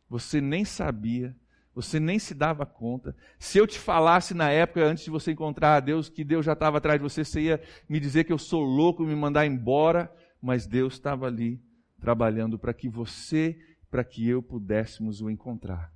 você 0.07 0.39
nem 0.39 0.63
sabia, 0.63 1.35
você 1.73 1.99
nem 1.99 2.19
se 2.19 2.35
dava 2.35 2.65
conta. 2.65 3.15
Se 3.39 3.57
eu 3.57 3.65
te 3.65 3.79
falasse 3.79 4.35
na 4.35 4.51
época, 4.51 4.85
antes 4.85 5.03
de 5.03 5.09
você 5.09 5.31
encontrar 5.31 5.77
a 5.77 5.79
Deus, 5.79 6.09
que 6.09 6.23
Deus 6.23 6.45
já 6.45 6.53
estava 6.53 6.77
atrás 6.77 6.99
de 6.99 7.03
você, 7.03 7.25
você 7.25 7.41
ia 7.41 7.61
me 7.89 7.99
dizer 7.99 8.25
que 8.25 8.31
eu 8.31 8.37
sou 8.37 8.61
louco, 8.61 9.03
me 9.03 9.15
mandar 9.15 9.47
embora, 9.47 10.13
mas 10.43 10.67
Deus 10.67 10.95
estava 10.95 11.25
ali 11.25 11.63
trabalhando 12.01 12.59
para 12.59 12.73
que 12.73 12.89
você, 12.89 13.57
para 13.89 14.03
que 14.03 14.27
eu 14.27 14.43
pudéssemos 14.43 15.21
o 15.21 15.29
encontrar. 15.29 15.89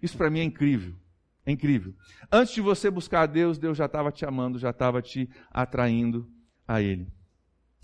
Isso 0.00 0.16
para 0.16 0.30
mim 0.30 0.38
é 0.38 0.44
incrível. 0.44 0.94
É 1.44 1.50
incrível. 1.50 1.92
Antes 2.30 2.54
de 2.54 2.60
você 2.60 2.88
buscar 2.88 3.22
a 3.22 3.26
Deus, 3.26 3.58
Deus 3.58 3.76
já 3.76 3.86
estava 3.86 4.12
te 4.12 4.24
amando, 4.24 4.56
já 4.56 4.70
estava 4.70 5.02
te 5.02 5.28
atraindo 5.50 6.30
a 6.66 6.80
Ele. 6.80 7.08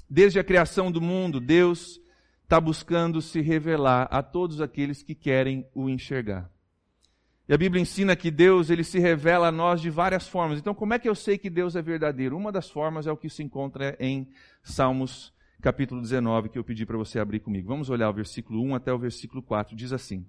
Desde 0.09 0.39
a 0.39 0.45
criação 0.45 0.93
do 0.93 1.01
mundo, 1.01 1.41
Deus 1.41 2.01
está 2.45 2.61
buscando 2.61 3.21
se 3.21 3.41
revelar 3.41 4.07
a 4.13 4.23
todos 4.23 4.61
aqueles 4.61 5.03
que 5.03 5.17
querem 5.17 5.69
o 5.75 5.91
enxergar. 5.91 6.49
E 7.49 7.53
a 7.53 7.59
Bíblia 7.59 7.83
ensina 7.83 8.15
que 8.15 8.31
Deus 8.31 8.71
ele 8.71 8.85
se 8.85 9.01
revela 9.01 9.49
a 9.49 9.53
nós 9.53 9.81
de 9.81 9.91
várias 9.91 10.29
formas. 10.29 10.61
Então, 10.61 10.75
como 10.75 10.95
é 10.95 10.99
que 10.99 11.09
eu 11.09 11.15
sei 11.17 11.37
que 11.37 11.51
Deus 11.51 11.75
é 11.75 11.83
verdadeiro? 11.83 12.37
Uma 12.37 12.53
das 12.53 12.71
formas 12.71 13.09
é 13.09 13.11
o 13.11 13.17
que 13.17 13.29
se 13.29 13.43
encontra 13.43 13.97
em 13.99 14.29
Salmos 14.63 15.37
capítulo 15.61 16.01
19, 16.01 16.49
que 16.49 16.59
eu 16.59 16.65
pedi 16.65 16.87
para 16.87 16.97
você 16.97 17.19
abrir 17.19 17.41
comigo. 17.41 17.69
Vamos 17.69 17.91
olhar 17.91 18.09
o 18.09 18.13
versículo 18.13 18.63
1 18.63 18.77
até 18.77 18.93
o 18.93 18.99
versículo 18.99 19.43
4. 19.43 19.75
Diz 19.75 19.93
assim: 19.93 20.27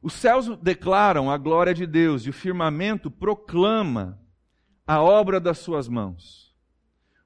Os 0.00 0.12
céus 0.12 0.48
declaram 0.58 1.30
a 1.30 1.36
glória 1.36 1.74
de 1.74 1.86
Deus 1.86 2.24
e 2.24 2.30
o 2.30 2.32
firmamento 2.32 3.10
proclama 3.10 4.20
a 4.86 5.02
obra 5.02 5.40
das 5.40 5.58
suas 5.58 5.88
mãos. 5.88 6.54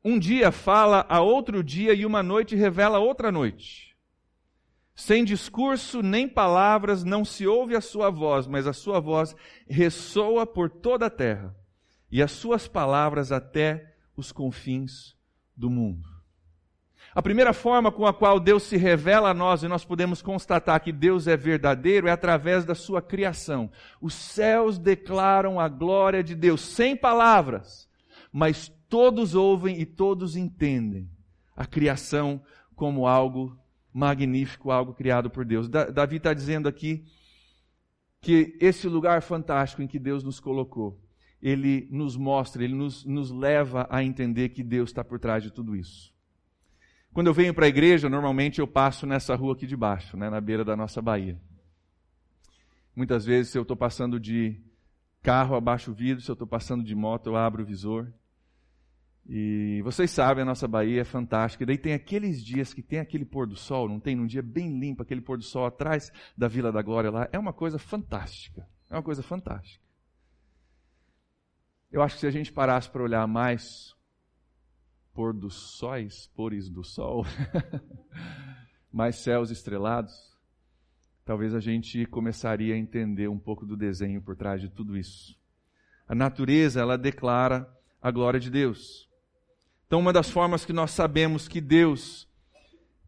Um 0.05 0.19
dia 0.19 0.51
fala 0.51 1.07
a 1.09 1.21
outro 1.21 1.63
dia 1.63 1.95
e 1.95 2.05
uma 2.05 2.23
noite 2.23 2.57
revela 2.57 2.99
outra 2.99 3.31
noite. 3.31 3.93
Sem 4.95 5.25
discurso 5.25 6.03
nem 6.03 6.29
palavras 6.29 7.05
não 7.05 7.25
se 7.25 7.47
ouve 7.47 7.77
a 7.77 7.81
sua 7.81 8.11
voz, 8.11 8.47
mas 8.47 8.67
a 8.67 8.73
sua 8.73 9.01
voz 9.01 9.35
ressoa 9.69 10.47
por 10.47 10.69
toda 10.69 11.07
a 11.07 11.11
terra 11.11 11.57
e 12.11 12.21
as 12.23 12.33
suas 12.33 12.67
palavras 12.69 13.33
até 13.33 13.95
os 14.17 14.33
confins 14.33 15.17
do 15.57 15.71
mundo. 15.71 16.09
A 17.15 17.21
primeira 17.21 17.53
forma 17.53 17.93
com 17.93 18.07
a 18.07 18.15
qual 18.15 18.41
Deus 18.41 18.63
se 18.63 18.77
revela 18.77 19.31
a 19.31 19.35
nós 19.35 19.63
e 19.63 19.69
nós 19.69 19.85
podemos 19.85 20.23
constatar 20.23 20.81
que 20.81 20.91
Deus 20.91 21.27
é 21.27 21.37
verdadeiro 21.37 22.09
é 22.09 22.11
através 22.11 22.65
da 22.65 22.75
sua 22.75 23.03
criação. 23.03 23.71
Os 24.01 24.15
céus 24.15 24.79
declaram 24.79 25.61
a 25.61 25.69
glória 25.69 26.23
de 26.23 26.35
Deus 26.35 26.63
sem 26.63 26.97
palavras, 26.97 27.89
mas 28.33 28.73
todos 28.89 29.35
ouvem 29.35 29.79
e 29.79 29.85
todos 29.85 30.37
entendem 30.37 31.11
a 31.55 31.67
criação 31.67 32.43
como 32.75 33.07
algo 33.07 33.59
magnífico, 33.93 34.71
algo 34.71 34.95
criado 34.95 35.29
por 35.29 35.45
Deus. 35.45 35.69
Davi 35.69 36.17
está 36.17 36.33
dizendo 36.33 36.67
aqui 36.67 37.05
que 38.23 38.57
esse 38.59 38.89
lugar 38.89 39.21
fantástico 39.21 39.83
em 39.83 39.87
que 39.87 39.99
Deus 39.99 40.23
nos 40.23 40.41
colocou, 40.41 40.99
ele 41.43 41.89
nos 41.91 42.17
mostra, 42.17 42.63
ele 42.63 42.75
nos, 42.75 43.05
nos 43.05 43.33
leva 43.33 43.87
a 43.91 44.05
entender 44.05 44.51
que 44.51 44.63
Deus 44.63 44.91
está 44.91 45.03
por 45.03 45.19
trás 45.19 45.43
de 45.43 45.51
tudo 45.51 45.75
isso. 45.75 46.13
Quando 47.13 47.27
eu 47.27 47.35
venho 47.35 47.53
para 47.53 47.67
a 47.67 47.69
igreja, 47.69 48.09
normalmente 48.09 48.61
eu 48.61 48.67
passo 48.67 49.07
nessa 49.07 49.35
rua 49.35 49.55
aqui 49.55 49.67
de 49.67 49.77
baixo, 49.77 50.17
né, 50.17 50.31
na 50.31 50.41
beira 50.41 50.65
da 50.65 50.77
nossa 50.77 51.03
Bahia. 51.03 51.39
Muitas 52.95 53.25
vezes, 53.25 53.51
se 53.51 53.59
eu 53.59 53.63
estou 53.63 53.77
passando 53.77 54.21
de 54.21 54.61
carro, 55.21 55.57
abaixo 55.57 55.91
o 55.91 55.95
vidro, 55.95 56.23
se 56.23 56.31
eu 56.31 56.35
estou 56.35 56.47
passando 56.47 56.85
de 56.85 56.95
moto, 56.95 57.27
eu 57.27 57.37
abro 57.37 57.63
o 57.63 57.67
visor. 57.67 58.13
E 59.29 59.81
vocês 59.83 60.11
sabem, 60.11 60.43
a 60.43 60.45
nossa 60.45 60.69
Bahia 60.69 61.01
é 61.01 61.05
fantástica. 61.05 61.65
E 61.65 61.67
daí 61.67 61.79
tem 61.79 61.93
aqueles 61.93 62.45
dias 62.45 62.75
que 62.75 62.83
tem 62.83 62.99
aquele 62.99 63.25
pôr 63.25 63.47
do 63.47 63.57
sol, 63.57 63.89
não 63.89 64.01
tem? 64.01 64.17
Num 64.17 64.27
dia 64.27 64.43
bem 64.43 64.79
limpo, 64.79 65.03
aquele 65.03 65.21
pôr 65.21 65.39
do 65.39 65.45
sol 65.45 65.65
atrás 65.65 66.13
da 66.37 66.49
Vila 66.49 66.73
da 66.73 66.83
Glória 66.83 67.11
lá. 67.11 67.29
É 67.33 67.39
uma 67.39 67.53
coisa 67.53 67.79
fantástica. 67.79 68.67
É 68.91 68.95
uma 68.95 69.03
coisa 69.03 69.23
fantástica. 69.23 69.82
Eu 71.93 72.01
acho 72.01 72.15
que 72.15 72.23
se 72.23 72.27
a 72.27 72.31
gente 72.31 72.51
parasse 72.51 72.89
para 72.89 73.03
olhar 73.03 73.27
mais 73.27 73.95
pôr 75.13 75.35
dos 75.35 75.53
sóis, 75.53 76.27
pores 76.35 76.71
do 76.71 76.83
sol, 76.83 77.27
mais 78.91 79.17
céus 79.17 79.51
estrelados, 79.51 80.15
talvez 81.23 81.55
a 81.55 81.61
gente 81.61 82.07
começaria 82.07 82.75
a 82.75 82.79
entender 82.79 83.29
um 83.29 83.39
pouco 83.39 83.67
do 83.67 83.77
desenho 83.77 84.23
por 84.23 84.35
trás 84.35 84.59
de 84.59 84.71
tudo 84.71 84.97
isso. 84.97 85.39
A 86.09 86.15
natureza, 86.15 86.81
ela 86.81 86.97
declara 86.97 87.71
a 88.01 88.11
glória 88.11 88.41
de 88.41 88.51
Deus. 88.51 89.07
Então, 89.87 90.01
uma 90.01 90.15
das 90.15 90.31
formas 90.31 90.65
que 90.65 90.73
nós 90.73 90.93
sabemos 90.93 91.47
que 91.47 91.61
Deus 91.61 92.27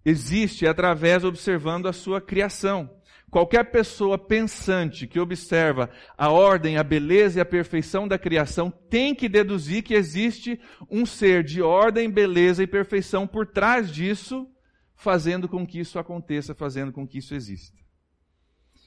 existe 0.04 0.66
é 0.66 0.68
através 0.68 1.24
observando 1.24 1.86
a 1.86 1.92
sua 1.94 2.20
criação. 2.20 2.90
Qualquer 3.34 3.64
pessoa 3.64 4.16
pensante 4.16 5.08
que 5.08 5.18
observa 5.18 5.90
a 6.16 6.30
ordem, 6.30 6.76
a 6.76 6.84
beleza 6.84 7.40
e 7.40 7.42
a 7.42 7.44
perfeição 7.44 8.06
da 8.06 8.16
criação 8.16 8.70
tem 8.70 9.12
que 9.12 9.28
deduzir 9.28 9.82
que 9.82 9.92
existe 9.92 10.60
um 10.88 11.04
ser 11.04 11.42
de 11.42 11.60
ordem, 11.60 12.08
beleza 12.08 12.62
e 12.62 12.66
perfeição 12.68 13.26
por 13.26 13.44
trás 13.44 13.90
disso 13.90 14.48
fazendo 14.94 15.48
com 15.48 15.66
que 15.66 15.80
isso 15.80 15.98
aconteça, 15.98 16.54
fazendo 16.54 16.92
com 16.92 17.04
que 17.08 17.18
isso 17.18 17.34
exista. 17.34 17.76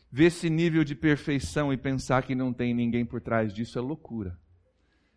Ver 0.10 0.28
esse 0.28 0.50
nível 0.50 0.86
de 0.86 0.96
perfeição 0.96 1.74
e 1.74 1.76
pensar 1.76 2.24
que 2.24 2.34
não 2.34 2.54
tem 2.54 2.74
ninguém 2.74 3.06
por 3.06 3.20
trás 3.20 3.54
disso 3.54 3.78
é 3.78 3.82
loucura. 3.82 4.40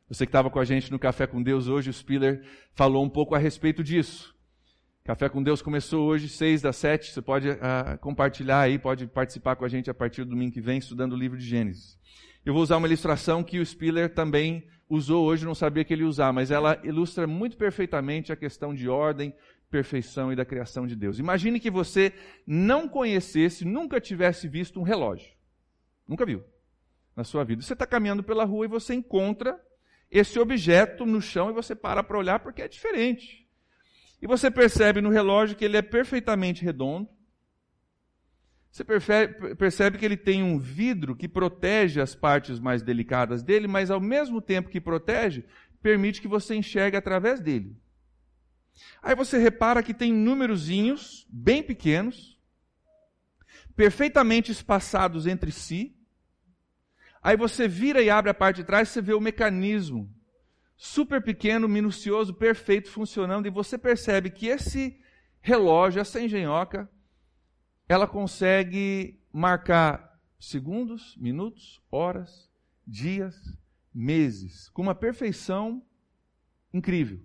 Você 0.09 0.27
que 0.27 0.31
estava 0.31 0.51
com 0.51 0.59
a 0.59 0.65
gente 0.65 0.91
no 0.91 0.99
Café 0.99 1.29
com 1.29 1.41
Deus 1.41 1.69
hoje, 1.69 1.89
o 1.89 1.93
Spiller 1.93 2.45
falou 2.75 3.05
um 3.05 3.09
pouco 3.09 3.37
a 3.37 3.39
respeito 3.39 3.85
disso. 3.85 4.35
Café 5.11 5.29
com 5.29 5.43
Deus 5.43 5.61
começou 5.61 6.07
hoje, 6.07 6.29
seis 6.29 6.63
das 6.63 6.77
sete. 6.77 7.11
Você 7.11 7.21
pode 7.21 7.49
uh, 7.51 7.99
compartilhar 8.01 8.61
aí, 8.61 8.79
pode 8.79 9.09
participar 9.09 9.57
com 9.57 9.65
a 9.65 9.69
gente 9.69 9.91
a 9.91 9.95
partir 9.95 10.23
do 10.23 10.31
domingo 10.31 10.53
que 10.53 10.61
vem, 10.61 10.79
estudando 10.79 11.15
o 11.15 11.17
livro 11.17 11.37
de 11.37 11.45
Gênesis. 11.45 11.99
Eu 12.47 12.55
vou 12.55 12.63
usar 12.63 12.77
uma 12.77 12.87
ilustração 12.87 13.43
que 13.43 13.59
o 13.59 13.67
Spiller 13.67 14.15
também 14.15 14.69
usou 14.89 15.27
hoje, 15.27 15.45
não 15.45 15.53
sabia 15.53 15.83
que 15.83 15.93
ele 15.93 16.03
ia 16.03 16.09
usar, 16.09 16.33
mas 16.33 16.53
ela 16.53 16.81
ilustra 16.85 17.27
muito 17.27 17.57
perfeitamente 17.57 18.31
a 18.31 18.37
questão 18.37 18.73
de 18.73 18.89
ordem, 18.89 19.35
perfeição 19.69 20.33
e 20.33 20.37
da 20.37 20.45
criação 20.45 20.87
de 20.87 20.95
Deus. 20.95 21.19
Imagine 21.19 21.59
que 21.59 21.73
você 21.73 22.13
não 22.47 22.87
conhecesse, 22.89 23.65
nunca 23.65 24.01
tivesse 24.01 24.47
visto 24.47 24.79
um 24.79 24.85
relógio. 24.85 25.33
Nunca 26.07 26.25
viu 26.25 26.45
na 27.17 27.25
sua 27.25 27.43
vida. 27.43 27.63
Você 27.63 27.73
está 27.73 27.85
caminhando 27.85 28.23
pela 28.23 28.45
rua 28.45 28.65
e 28.65 28.69
você 28.69 28.95
encontra 28.95 29.61
esse 30.09 30.39
objeto 30.39 31.05
no 31.05 31.21
chão 31.21 31.51
e 31.51 31.53
você 31.53 31.75
para 31.75 32.01
para 32.01 32.17
olhar 32.17 32.39
porque 32.39 32.63
é 32.63 32.69
diferente. 32.69 33.40
E 34.21 34.27
você 34.27 34.51
percebe 34.51 35.01
no 35.01 35.09
relógio 35.09 35.57
que 35.57 35.65
ele 35.65 35.77
é 35.77 35.83
perfeitamente 35.83 36.65
redondo. 36.65 37.09
Você 38.71 38.85
percebe 38.85 39.99
que 39.99 40.05
ele 40.05 40.17
tem 40.17 40.43
um 40.43 40.59
vidro 40.59 41.17
que 41.17 41.27
protege 41.27 42.01
as 42.01 42.15
partes 42.15 42.61
mais 42.61 42.83
delicadas 42.83 43.43
dele, 43.43 43.67
mas 43.67 43.91
ao 43.91 44.01
mesmo 44.01 44.41
tempo 44.41 44.69
que 44.69 44.81
protege, 44.81 45.45
permite 45.83 46.21
que 46.21 46.29
você 46.29 46.55
enxergue 46.55 46.97
através 46.97 47.41
dele. 47.41 47.77
Aí 49.03 49.15
você 49.17 49.39
repara 49.39 49.83
que 49.83 49.93
tem 49.93 50.13
númerozinhos 50.13 51.27
bem 51.29 51.63
pequenos, 51.63 52.39
perfeitamente 53.75 54.53
espaçados 54.53 55.27
entre 55.27 55.51
si. 55.51 55.97
Aí 57.23 57.37
você 57.37 57.67
vira 57.67 58.01
e 58.01 58.09
abre 58.09 58.31
a 58.31 58.35
parte 58.35 58.57
de 58.57 58.65
trás, 58.65 58.89
você 58.89 59.03
vê 59.03 59.15
o 59.15 59.21
mecanismo 59.21 60.15
super 60.83 61.23
pequeno, 61.23 61.69
minucioso, 61.69 62.33
perfeito, 62.33 62.91
funcionando, 62.91 63.45
e 63.47 63.51
você 63.51 63.77
percebe 63.77 64.31
que 64.31 64.47
esse 64.47 64.99
relógio, 65.43 66.01
essa 66.01 66.19
engenhoca, 66.19 66.91
ela 67.87 68.07
consegue 68.07 69.21
marcar 69.31 70.19
segundos, 70.39 71.15
minutos, 71.19 71.83
horas, 71.91 72.51
dias, 72.87 73.37
meses, 73.93 74.71
com 74.71 74.81
uma 74.81 74.95
perfeição 74.95 75.85
incrível. 76.73 77.21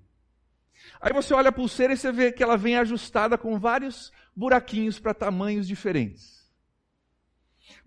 Aí 1.00 1.14
você 1.14 1.34
olha 1.34 1.48
a 1.48 1.54
pulseira 1.54 1.94
e 1.94 1.98
você 1.98 2.12
vê 2.12 2.34
que 2.34 2.44
ela 2.44 2.58
vem 2.58 2.76
ajustada 2.76 3.38
com 3.38 3.58
vários 3.58 4.12
buraquinhos 4.36 5.00
para 5.00 5.14
tamanhos 5.14 5.66
diferentes. 5.66 6.45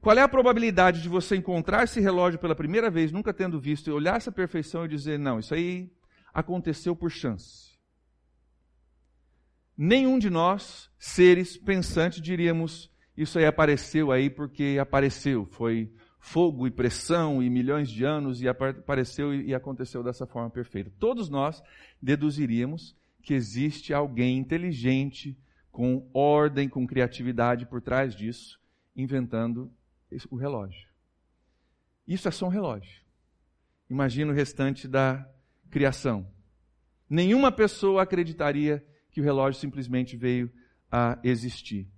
Qual 0.01 0.17
é 0.17 0.23
a 0.23 0.29
probabilidade 0.29 1.03
de 1.03 1.09
você 1.09 1.37
encontrar 1.37 1.85
esse 1.85 2.01
relógio 2.01 2.39
pela 2.39 2.55
primeira 2.55 2.91
vez, 2.91 3.13
nunca 3.13 3.33
tendo 3.33 3.61
visto, 3.61 3.89
e 3.89 3.93
olhar 3.93 4.17
essa 4.17 4.33
perfeição 4.33 4.85
e 4.85 4.89
dizer: 4.89 5.19
não, 5.19 5.39
isso 5.39 5.55
aí 5.55 5.91
aconteceu 6.33 6.95
por 6.95 7.11
chance? 7.11 7.77
Nenhum 9.77 10.19
de 10.19 10.31
nós, 10.31 10.91
seres 10.99 11.57
pensantes, 11.57 12.21
diríamos: 12.21 12.91
isso 13.17 13.39
aí 13.39 13.47
apareceu 13.47 14.13
aí 14.13 14.31
porque 14.31 14.79
apareceu. 14.81 15.47
Foi 15.47 15.93
fogo 16.21 16.67
e 16.67 16.71
pressão 16.71 17.43
e 17.43 17.49
milhões 17.49 17.89
de 17.89 18.05
anos 18.05 18.43
e 18.43 18.49
apareceu 18.49 19.35
e 19.35 19.55
aconteceu 19.55 20.03
dessa 20.03 20.27
forma 20.27 20.51
perfeita. 20.51 20.93
Todos 20.99 21.29
nós 21.29 21.63
deduziríamos 22.03 22.97
que 23.23 23.35
existe 23.35 23.93
alguém 23.93 24.39
inteligente, 24.39 25.37
com 25.71 26.09
ordem, 26.13 26.69
com 26.69 26.87
criatividade 26.87 27.67
por 27.67 27.81
trás 27.81 28.15
disso, 28.15 28.59
inventando 28.99 29.73
o 30.29 30.37
relógio. 30.37 30.89
Isso 32.07 32.27
é 32.27 32.31
só 32.31 32.47
um 32.47 32.51
relógio. 32.51 33.03
Imagina 33.89 34.33
o 34.33 34.35
restante 34.35 34.89
da 34.89 35.27
criação. 35.71 36.27
Nenhuma 37.09 37.53
pessoa 37.53 38.03
acreditaria 38.03 38.85
que 39.11 39.21
o 39.21 39.25
relógio 39.25 39.61
simplesmente 39.61 40.17
veio 40.17 40.53
a 40.91 41.19
existir. 41.23 41.89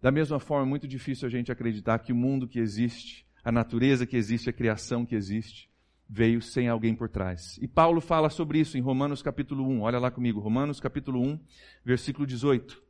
Da 0.00 0.12
mesma 0.12 0.38
forma, 0.38 0.66
é 0.66 0.68
muito 0.68 0.86
difícil 0.86 1.26
a 1.26 1.30
gente 1.30 1.50
acreditar 1.50 1.98
que 1.98 2.12
o 2.12 2.16
mundo 2.16 2.46
que 2.46 2.60
existe, 2.60 3.26
a 3.42 3.50
natureza 3.50 4.06
que 4.06 4.16
existe, 4.16 4.50
a 4.50 4.52
criação 4.52 5.04
que 5.04 5.14
existe, 5.14 5.68
veio 6.08 6.40
sem 6.40 6.68
alguém 6.68 6.94
por 6.94 7.08
trás. 7.08 7.58
E 7.60 7.66
Paulo 7.66 8.00
fala 8.00 8.30
sobre 8.30 8.60
isso 8.60 8.78
em 8.78 8.80
Romanos 8.80 9.22
capítulo 9.22 9.66
1. 9.68 9.82
Olha 9.82 9.98
lá 9.98 10.10
comigo, 10.10 10.40
Romanos 10.40 10.78
capítulo 10.78 11.20
1, 11.20 11.40
versículo 11.84 12.26
18. 12.26 12.87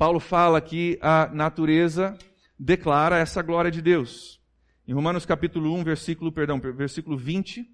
Paulo 0.00 0.18
fala 0.18 0.62
que 0.62 0.98
a 1.02 1.28
natureza 1.30 2.16
declara 2.58 3.18
essa 3.18 3.42
glória 3.42 3.70
de 3.70 3.82
Deus. 3.82 4.40
Em 4.88 4.94
Romanos 4.94 5.26
capítulo 5.26 5.74
1, 5.74 5.84
versículo, 5.84 6.32
perdão, 6.32 6.58
versículo 6.58 7.18
20 7.18 7.70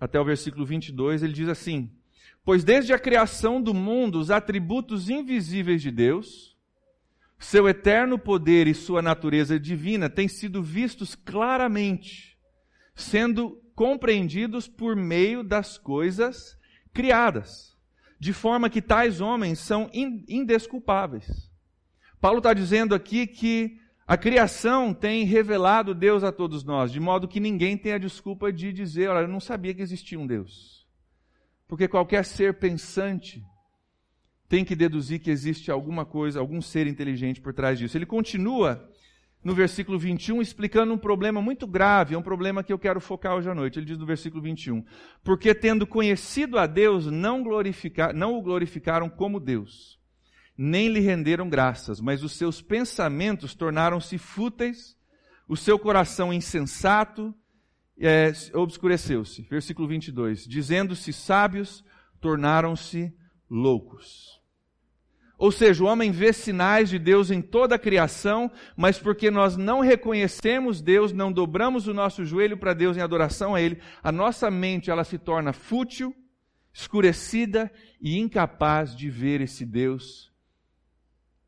até 0.00 0.18
o 0.18 0.24
versículo 0.24 0.64
22, 0.64 1.22
ele 1.22 1.34
diz 1.34 1.50
assim: 1.50 1.92
Pois 2.42 2.64
desde 2.64 2.94
a 2.94 2.98
criação 2.98 3.60
do 3.60 3.74
mundo, 3.74 4.18
os 4.18 4.30
atributos 4.30 5.10
invisíveis 5.10 5.82
de 5.82 5.90
Deus, 5.90 6.56
seu 7.38 7.68
eterno 7.68 8.18
poder 8.18 8.66
e 8.66 8.72
sua 8.72 9.02
natureza 9.02 9.60
divina 9.60 10.08
têm 10.08 10.28
sido 10.28 10.62
vistos 10.62 11.14
claramente, 11.14 12.38
sendo 12.94 13.62
compreendidos 13.74 14.66
por 14.66 14.96
meio 14.96 15.44
das 15.44 15.76
coisas 15.76 16.58
criadas, 16.90 17.73
de 18.18 18.32
forma 18.32 18.70
que 18.70 18.80
tais 18.82 19.20
homens 19.20 19.58
são 19.58 19.90
indesculpáveis. 19.92 21.50
Paulo 22.20 22.38
está 22.38 22.54
dizendo 22.54 22.94
aqui 22.94 23.26
que 23.26 23.78
a 24.06 24.16
criação 24.16 24.92
tem 24.92 25.24
revelado 25.24 25.94
Deus 25.94 26.22
a 26.22 26.30
todos 26.30 26.62
nós, 26.62 26.92
de 26.92 27.00
modo 27.00 27.28
que 27.28 27.40
ninguém 27.40 27.76
tem 27.76 27.92
a 27.92 27.98
desculpa 27.98 28.52
de 28.52 28.72
dizer, 28.72 29.08
olha, 29.08 29.24
eu 29.24 29.28
não 29.28 29.40
sabia 29.40 29.74
que 29.74 29.82
existia 29.82 30.18
um 30.18 30.26
Deus. 30.26 30.86
Porque 31.66 31.88
qualquer 31.88 32.24
ser 32.24 32.58
pensante 32.58 33.44
tem 34.48 34.64
que 34.64 34.76
deduzir 34.76 35.20
que 35.20 35.30
existe 35.30 35.70
alguma 35.70 36.04
coisa, 36.04 36.38
algum 36.38 36.60
ser 36.60 36.86
inteligente 36.86 37.40
por 37.40 37.54
trás 37.54 37.78
disso. 37.78 37.96
Ele 37.96 38.06
continua 38.06 38.88
no 39.44 39.54
versículo 39.54 39.98
21 39.98 40.40
explicando 40.40 40.92
um 40.94 40.98
problema 40.98 41.42
muito 41.42 41.66
grave, 41.66 42.14
é 42.14 42.18
um 42.18 42.22
problema 42.22 42.64
que 42.64 42.72
eu 42.72 42.78
quero 42.78 43.00
focar 43.00 43.36
hoje 43.36 43.50
à 43.50 43.54
noite. 43.54 43.78
Ele 43.78 43.86
diz 43.86 43.98
no 43.98 44.06
versículo 44.06 44.42
21: 44.42 44.82
Porque 45.22 45.54
tendo 45.54 45.86
conhecido 45.86 46.58
a 46.58 46.66
Deus, 46.66 47.06
não, 47.06 47.42
glorificar, 47.42 48.14
não 48.14 48.34
o 48.38 48.42
glorificaram 48.42 49.08
como 49.08 49.38
Deus 49.38 50.02
nem 50.56 50.88
lhe 50.88 51.00
renderam 51.00 51.48
graças, 51.48 52.00
mas 52.00 52.22
os 52.22 52.32
seus 52.32 52.62
pensamentos 52.62 53.54
tornaram-se 53.54 54.18
fúteis, 54.18 54.96
o 55.48 55.56
seu 55.56 55.78
coração 55.78 56.32
insensato 56.32 57.34
é, 57.98 58.32
obscureceu-se. 58.54 59.42
Versículo 59.42 59.88
22. 59.88 60.46
Dizendo-se 60.46 61.12
sábios, 61.12 61.84
tornaram-se 62.20 63.12
loucos. 63.50 64.40
Ou 65.36 65.50
seja, 65.50 65.82
o 65.82 65.86
homem 65.86 66.12
vê 66.12 66.32
sinais 66.32 66.88
de 66.88 66.98
Deus 66.98 67.30
em 67.30 67.42
toda 67.42 67.74
a 67.74 67.78
criação, 67.78 68.50
mas 68.76 68.98
porque 68.98 69.30
nós 69.30 69.56
não 69.56 69.80
reconhecemos 69.80 70.80
Deus, 70.80 71.12
não 71.12 71.32
dobramos 71.32 71.88
o 71.88 71.94
nosso 71.94 72.24
joelho 72.24 72.56
para 72.56 72.72
Deus 72.72 72.96
em 72.96 73.00
adoração 73.00 73.54
a 73.54 73.60
Ele, 73.60 73.80
a 74.02 74.12
nossa 74.12 74.50
mente 74.50 74.90
ela 74.90 75.02
se 75.02 75.18
torna 75.18 75.52
fútil, 75.52 76.14
escurecida 76.72 77.70
e 78.00 78.18
incapaz 78.18 78.94
de 78.94 79.10
ver 79.10 79.40
esse 79.40 79.66
Deus 79.66 80.32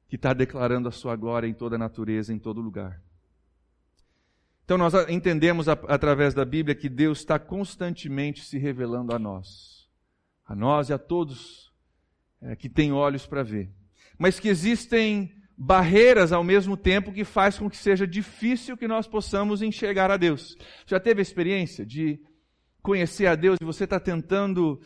que 0.08 0.16
está 0.16 0.32
declarando 0.32 0.88
a 0.88 0.92
sua 0.92 1.16
glória 1.16 1.46
em 1.48 1.54
toda 1.54 1.76
a 1.76 1.78
natureza, 1.78 2.32
em 2.32 2.38
todo 2.38 2.60
lugar. 2.60 3.00
Então 4.64 4.76
nós 4.76 4.94
entendemos 5.08 5.68
através 5.68 6.34
da 6.34 6.44
Bíblia 6.44 6.74
que 6.74 6.88
Deus 6.88 7.18
está 7.18 7.38
constantemente 7.38 8.44
se 8.44 8.58
revelando 8.58 9.14
a 9.14 9.18
nós, 9.18 9.88
a 10.44 10.56
nós 10.56 10.88
e 10.88 10.92
a 10.92 10.98
todos 10.98 11.72
é, 12.46 12.56
que 12.56 12.68
têm 12.68 12.92
olhos 12.92 13.26
para 13.26 13.42
ver, 13.42 13.70
mas 14.18 14.38
que 14.38 14.48
existem 14.48 15.32
barreiras 15.56 16.32
ao 16.32 16.44
mesmo 16.44 16.76
tempo 16.76 17.12
que 17.12 17.24
faz 17.24 17.58
com 17.58 17.68
que 17.68 17.76
seja 17.76 18.06
difícil 18.06 18.76
que 18.76 18.86
nós 18.86 19.08
possamos 19.08 19.62
enxergar 19.62 20.10
a 20.10 20.16
Deus. 20.16 20.56
Já 20.86 21.00
teve 21.00 21.20
a 21.20 21.22
experiência 21.22 21.84
de 21.84 22.20
conhecer 22.82 23.26
a 23.26 23.34
Deus 23.34 23.58
e 23.60 23.64
você 23.64 23.84
está 23.84 23.98
tentando 23.98 24.80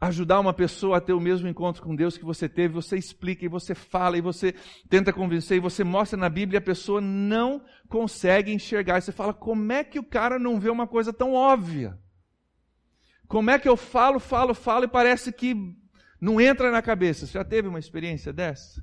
ajudar 0.00 0.40
uma 0.40 0.52
pessoa 0.52 0.96
a 0.96 1.00
ter 1.00 1.12
o 1.12 1.20
mesmo 1.20 1.46
encontro 1.46 1.80
com 1.80 1.94
Deus 1.94 2.18
que 2.18 2.24
você 2.24 2.48
teve, 2.48 2.74
você 2.74 2.96
explica 2.96 3.44
e 3.44 3.48
você 3.48 3.72
fala 3.72 4.18
e 4.18 4.20
você 4.20 4.52
tenta 4.88 5.12
convencer 5.12 5.58
e 5.58 5.60
você 5.60 5.84
mostra 5.84 6.18
na 6.18 6.28
Bíblia 6.28 6.56
e 6.56 6.58
a 6.58 6.62
pessoa 6.62 7.00
não 7.00 7.62
consegue 7.88 8.52
enxergar. 8.52 9.00
Você 9.00 9.12
fala, 9.12 9.32
como 9.32 9.70
é 9.70 9.84
que 9.84 10.00
o 10.00 10.04
cara 10.04 10.40
não 10.40 10.58
vê 10.58 10.70
uma 10.70 10.88
coisa 10.88 11.12
tão 11.12 11.34
óbvia? 11.34 11.96
Como 13.28 13.50
é 13.50 13.58
que 13.58 13.68
eu 13.68 13.76
falo, 13.76 14.18
falo, 14.18 14.54
falo 14.54 14.86
e 14.86 14.88
parece 14.88 15.32
que 15.32 15.54
não 16.22 16.40
entra 16.40 16.70
na 16.70 16.80
cabeça? 16.80 17.26
Você 17.26 17.32
já 17.32 17.44
teve 17.44 17.66
uma 17.66 17.80
experiência 17.80 18.32
dessa? 18.32 18.80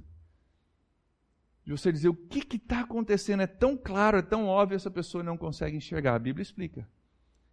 De 1.64 1.72
você 1.72 1.90
dizer 1.90 2.10
o 2.10 2.14
que 2.14 2.58
está 2.58 2.82
acontecendo, 2.82 3.42
é 3.42 3.48
tão 3.48 3.78
claro, 3.78 4.18
é 4.18 4.22
tão 4.22 4.46
óbvio, 4.46 4.76
essa 4.76 4.92
pessoa 4.92 5.24
não 5.24 5.38
consegue 5.38 5.78
enxergar. 5.78 6.16
A 6.16 6.20
Bíblia 6.20 6.44
explica. 6.44 6.86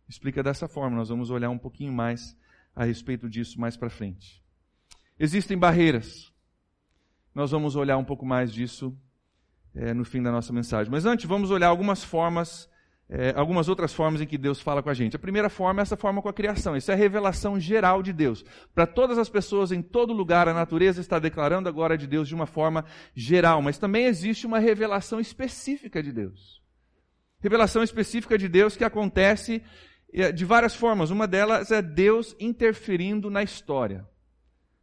Explica 0.09 0.43
dessa 0.43 0.67
forma, 0.67 0.97
nós 0.97 1.09
vamos 1.09 1.31
olhar 1.31 1.51
um 1.51 1.59
pouquinho 1.59 1.93
mais 1.93 2.37
a 2.75 2.85
respeito 2.85 3.31
disso 3.31 3.61
mais 3.61 3.77
para 3.77 3.89
frente. 3.89 4.43
existem 5.21 5.57
barreiras. 5.57 6.33
Nós 7.33 7.53
vamos 7.53 7.77
olhar 7.77 7.97
um 7.97 8.05
pouco 8.05 8.27
mais 8.27 8.53
disso 8.53 8.99
é, 9.73 9.95
no 9.95 10.05
fim 10.05 10.21
da 10.21 10.33
nossa 10.33 10.53
mensagem. 10.53 10.91
Mas 10.91 11.07
antes, 11.07 11.27
vamos 11.27 11.53
olhar 11.53 11.69
algumas 11.69 12.03
formas, 12.03 12.69
é, 13.09 13.33
algumas 13.37 13.69
outras 13.69 13.95
formas 13.95 14.21
em 14.21 14.27
que 14.27 14.37
Deus 14.37 14.61
fala 14.61 14.83
com 14.83 14.91
a 14.91 14.95
gente. 14.95 15.15
A 15.15 15.19
primeira 15.19 15.49
forma 15.49 15.81
é 15.81 15.83
essa 15.83 15.97
forma 15.97 16.21
com 16.21 16.29
a 16.29 16.33
criação. 16.33 16.77
Isso 16.77 16.91
é 16.91 16.95
a 16.95 16.97
revelação 16.97 17.59
geral 17.59 18.03
de 18.03 18.13
Deus. 18.13 18.45
Para 18.75 18.87
todas 18.87 19.17
as 19.17 19.29
pessoas, 19.29 19.71
em 19.71 19.81
todo 19.81 20.13
lugar, 20.13 20.49
a 20.49 20.55
natureza 20.55 21.01
está 21.01 21.19
declarando 21.19 21.69
a 21.69 21.73
glória 21.73 21.97
de 21.97 22.07
Deus 22.07 22.27
de 22.27 22.35
uma 22.35 22.47
forma 22.47 22.85
geral. 23.15 23.63
Mas 23.63 23.79
também 23.79 24.07
existe 24.07 24.47
uma 24.47 24.59
revelação 24.59 25.21
específica 25.21 26.03
de 26.03 26.13
Deus. 26.13 26.61
Revelação 27.41 27.83
específica 27.83 28.37
de 28.37 28.49
Deus 28.49 28.77
que 28.77 28.85
acontece 28.85 29.63
é, 30.13 30.33
de 30.33 30.45
várias 30.45 30.75
formas. 30.75 31.11
Uma 31.11 31.29
delas 31.29 31.71
é 31.71 31.81
Deus 31.81 32.35
interferindo 32.41 33.31
na 33.31 33.43
história 33.43 34.05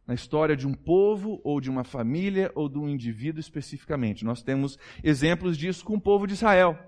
na 0.06 0.12
história 0.12 0.54
de 0.54 0.66
um 0.66 0.74
povo 0.74 1.40
ou 1.42 1.58
de 1.60 1.70
uma 1.70 1.82
família 1.82 2.52
ou 2.54 2.68
de 2.68 2.78
um 2.78 2.88
indivíduo 2.88 3.40
especificamente. 3.40 4.22
Nós 4.22 4.42
temos 4.42 4.78
exemplos 5.02 5.56
disso 5.56 5.82
com 5.82 5.94
o 5.94 6.00
povo 6.00 6.26
de 6.26 6.34
Israel. 6.34 6.78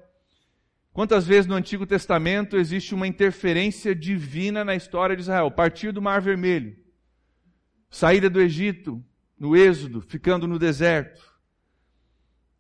Quantas 0.97 1.27
vezes 1.27 1.47
no 1.47 1.55
Antigo 1.55 1.85
Testamento 1.85 2.57
existe 2.57 2.95
uma 2.95 3.07
interferência 3.07 3.95
divina 3.95 4.65
na 4.65 4.75
história 4.75 5.15
de 5.15 5.21
Israel? 5.21 5.51
Partir 5.51 5.93
do 5.93 6.01
Mar 6.01 6.23
Vermelho, 6.23 6.75
saída 7.91 8.31
do 8.31 8.41
Egito, 8.41 9.05
no 9.39 9.55
Êxodo, 9.55 10.01
ficando 10.01 10.49
no 10.49 10.59
deserto, 10.59 11.21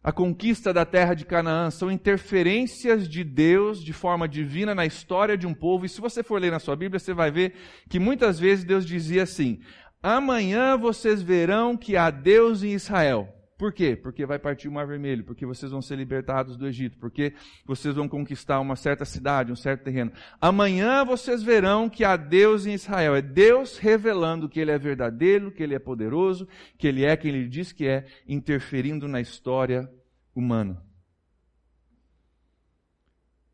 a 0.04 0.12
conquista 0.12 0.70
da 0.70 0.84
terra 0.84 1.14
de 1.14 1.24
Canaã, 1.24 1.70
são 1.70 1.90
interferências 1.90 3.08
de 3.08 3.24
Deus 3.24 3.82
de 3.82 3.94
forma 3.94 4.28
divina 4.28 4.74
na 4.74 4.84
história 4.84 5.34
de 5.34 5.46
um 5.46 5.54
povo. 5.54 5.86
E 5.86 5.88
se 5.88 5.98
você 5.98 6.22
for 6.22 6.38
ler 6.38 6.50
na 6.50 6.58
sua 6.58 6.76
Bíblia, 6.76 6.98
você 6.98 7.14
vai 7.14 7.30
ver 7.30 7.54
que 7.88 7.98
muitas 7.98 8.38
vezes 8.38 8.66
Deus 8.66 8.84
dizia 8.84 9.22
assim: 9.22 9.62
Amanhã 10.02 10.76
vocês 10.76 11.22
verão 11.22 11.74
que 11.74 11.96
há 11.96 12.10
Deus 12.10 12.62
em 12.62 12.74
Israel. 12.74 13.35
Por 13.56 13.72
quê? 13.72 13.96
Porque 13.96 14.26
vai 14.26 14.38
partir 14.38 14.68
o 14.68 14.72
Mar 14.72 14.86
Vermelho, 14.86 15.24
porque 15.24 15.46
vocês 15.46 15.72
vão 15.72 15.80
ser 15.80 15.96
libertados 15.96 16.58
do 16.58 16.66
Egito, 16.66 16.98
porque 16.98 17.32
vocês 17.64 17.94
vão 17.94 18.06
conquistar 18.06 18.60
uma 18.60 18.76
certa 18.76 19.06
cidade, 19.06 19.50
um 19.50 19.56
certo 19.56 19.84
terreno. 19.84 20.12
Amanhã 20.38 21.04
vocês 21.06 21.42
verão 21.42 21.88
que 21.88 22.04
há 22.04 22.16
Deus 22.16 22.66
em 22.66 22.74
Israel. 22.74 23.14
É 23.14 23.22
Deus 23.22 23.78
revelando 23.78 24.48
que 24.48 24.60
Ele 24.60 24.70
é 24.70 24.78
verdadeiro, 24.78 25.50
que 25.50 25.62
Ele 25.62 25.74
é 25.74 25.78
poderoso, 25.78 26.46
que 26.76 26.86
Ele 26.86 27.06
é 27.06 27.16
quem 27.16 27.34
Ele 27.34 27.48
diz 27.48 27.72
que 27.72 27.86
é, 27.86 28.04
interferindo 28.28 29.08
na 29.08 29.22
história 29.22 29.90
humana. 30.34 30.84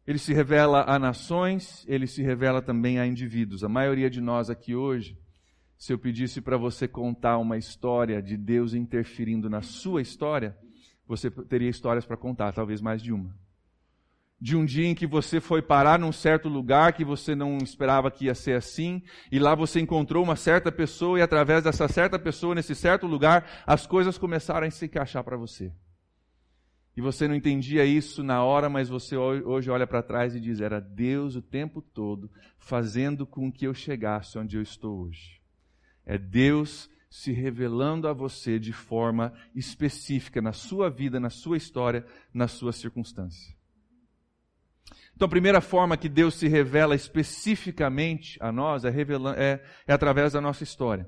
Ele 0.05 0.19
se 0.19 0.35
revela 0.35 0.85
a 0.85 0.99
nações, 0.99 1.85
ele 1.87 2.09
se 2.09 2.23
revela 2.23 2.61
também 2.61 2.99
a 2.99 3.07
indivíduos. 3.07 3.63
A 3.63 3.69
maioria 3.69 4.11
de 4.11 4.21
nós 4.21 4.51
aqui 4.51 4.75
hoje 4.75 5.17
se 5.83 5.93
eu 5.93 5.99
pedisse 5.99 6.41
para 6.41 6.57
você 6.57 6.87
contar 6.87 7.39
uma 7.39 7.59
história 7.59 8.23
de 8.23 8.37
Deus 8.37 8.73
interferindo 8.73 9.51
na 9.51 9.63
sua 9.63 10.01
história, 10.01 10.57
você 11.09 11.29
teria 11.29 11.69
histórias 11.69 12.07
para 12.07 12.17
contar, 12.17 12.53
talvez 12.53 12.81
mais 12.81 13.03
de 13.03 13.13
uma. 13.13 13.37
De 14.41 14.57
um 14.57 14.65
dia 14.65 14.87
em 14.87 14.95
que 14.95 15.09
você 15.09 15.41
foi 15.41 15.61
parar 15.61 15.99
num 15.99 16.13
certo 16.13 16.49
lugar 16.49 16.93
que 16.93 17.05
você 17.05 17.35
não 17.35 17.59
esperava 17.59 18.13
que 18.13 18.27
ia 18.27 18.35
ser 18.37 18.53
assim, 18.53 19.03
e 19.29 19.41
lá 19.41 19.57
você 19.57 19.81
encontrou 19.81 20.23
uma 20.23 20.37
certa 20.37 20.71
pessoa, 20.71 21.19
e 21.19 21.23
através 21.23 21.65
dessa 21.65 21.89
certa 21.89 22.17
pessoa, 22.17 22.55
nesse 22.55 22.77
certo 22.77 23.05
lugar, 23.09 23.65
as 23.67 23.85
coisas 23.85 24.17
começaram 24.17 24.69
a 24.69 24.71
se 24.71 24.85
encaixar 24.85 25.25
para 25.25 25.37
você. 25.37 25.73
E 26.97 27.01
você 27.01 27.27
não 27.27 27.35
entendia 27.35 27.85
isso 27.85 28.23
na 28.23 28.45
hora, 28.45 28.69
mas 28.69 28.89
você 28.89 29.17
hoje 29.17 29.69
olha 29.69 29.89
para 29.89 30.01
trás 30.01 30.37
e 30.37 30.41
diz: 30.41 30.61
era 30.61 30.81
Deus 30.81 31.35
o 31.35 31.43
tempo 31.43 31.83
todo 31.83 32.31
fazendo 32.57 33.27
com 33.27 33.51
que 33.51 33.67
eu 33.67 33.75
chegasse 33.75 34.39
onde 34.39 34.57
eu 34.57 34.63
estou 34.63 35.01
hoje. 35.01 35.42
É 36.05 36.19
Deus 36.19 36.91
se 37.13 37.31
revelando 37.31 38.09
a 38.09 38.13
você 38.13 38.59
de 38.59 38.73
forma 38.73 39.35
específica 39.55 40.41
na 40.41 40.55
sua 40.55 40.89
vida, 40.89 41.21
na 41.21 41.29
sua 41.29 41.59
história, 41.59 42.07
na 42.33 42.49
sua 42.49 42.73
circunstância. 42.73 43.55
Então, 45.15 45.27
a 45.27 45.29
primeira 45.29 45.61
forma 45.61 45.97
que 45.97 46.09
Deus 46.09 46.35
se 46.35 46.49
revela 46.49 46.95
especificamente 46.95 48.39
a 48.41 48.51
nós 48.51 48.85
é, 48.85 48.89
é, 48.89 49.63
é 49.87 49.93
através 49.93 50.33
da 50.33 50.41
nossa 50.41 50.65
história, 50.65 51.07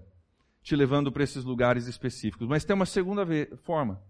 te 0.62 0.76
levando 0.76 1.11
para 1.11 1.24
esses 1.24 1.42
lugares 1.42 1.87
específicos. 1.87 2.46
Mas 2.46 2.64
tem 2.64 2.74
uma 2.76 2.87
segunda 2.87 3.26
forma 3.62 4.02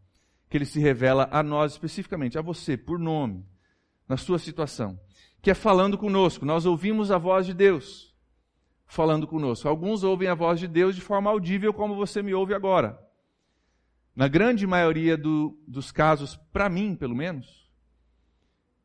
que 0.50 0.56
Ele 0.56 0.66
se 0.66 0.80
revela 0.80 1.28
a 1.30 1.42
nós 1.44 1.72
especificamente, 1.72 2.36
a 2.36 2.42
você, 2.42 2.76
por 2.76 2.98
nome, 2.98 3.46
na 4.08 4.16
sua 4.16 4.38
situação, 4.38 4.98
que 5.40 5.50
é 5.50 5.54
falando 5.54 5.96
conosco. 5.96 6.44
Nós 6.44 6.66
ouvimos 6.66 7.12
a 7.12 7.18
voz 7.18 7.46
de 7.46 7.54
Deus 7.54 8.13
falando 8.86 9.26
conosco. 9.26 9.68
Alguns 9.68 10.02
ouvem 10.02 10.28
a 10.28 10.34
voz 10.34 10.60
de 10.60 10.68
Deus 10.68 10.94
de 10.94 11.00
forma 11.00 11.30
audível, 11.30 11.72
como 11.72 11.94
você 11.94 12.22
me 12.22 12.34
ouve 12.34 12.54
agora. 12.54 12.98
Na 14.14 14.28
grande 14.28 14.66
maioria 14.66 15.16
do, 15.16 15.58
dos 15.66 15.90
casos, 15.90 16.36
para 16.52 16.68
mim, 16.68 16.94
pelo 16.94 17.16
menos, 17.16 17.68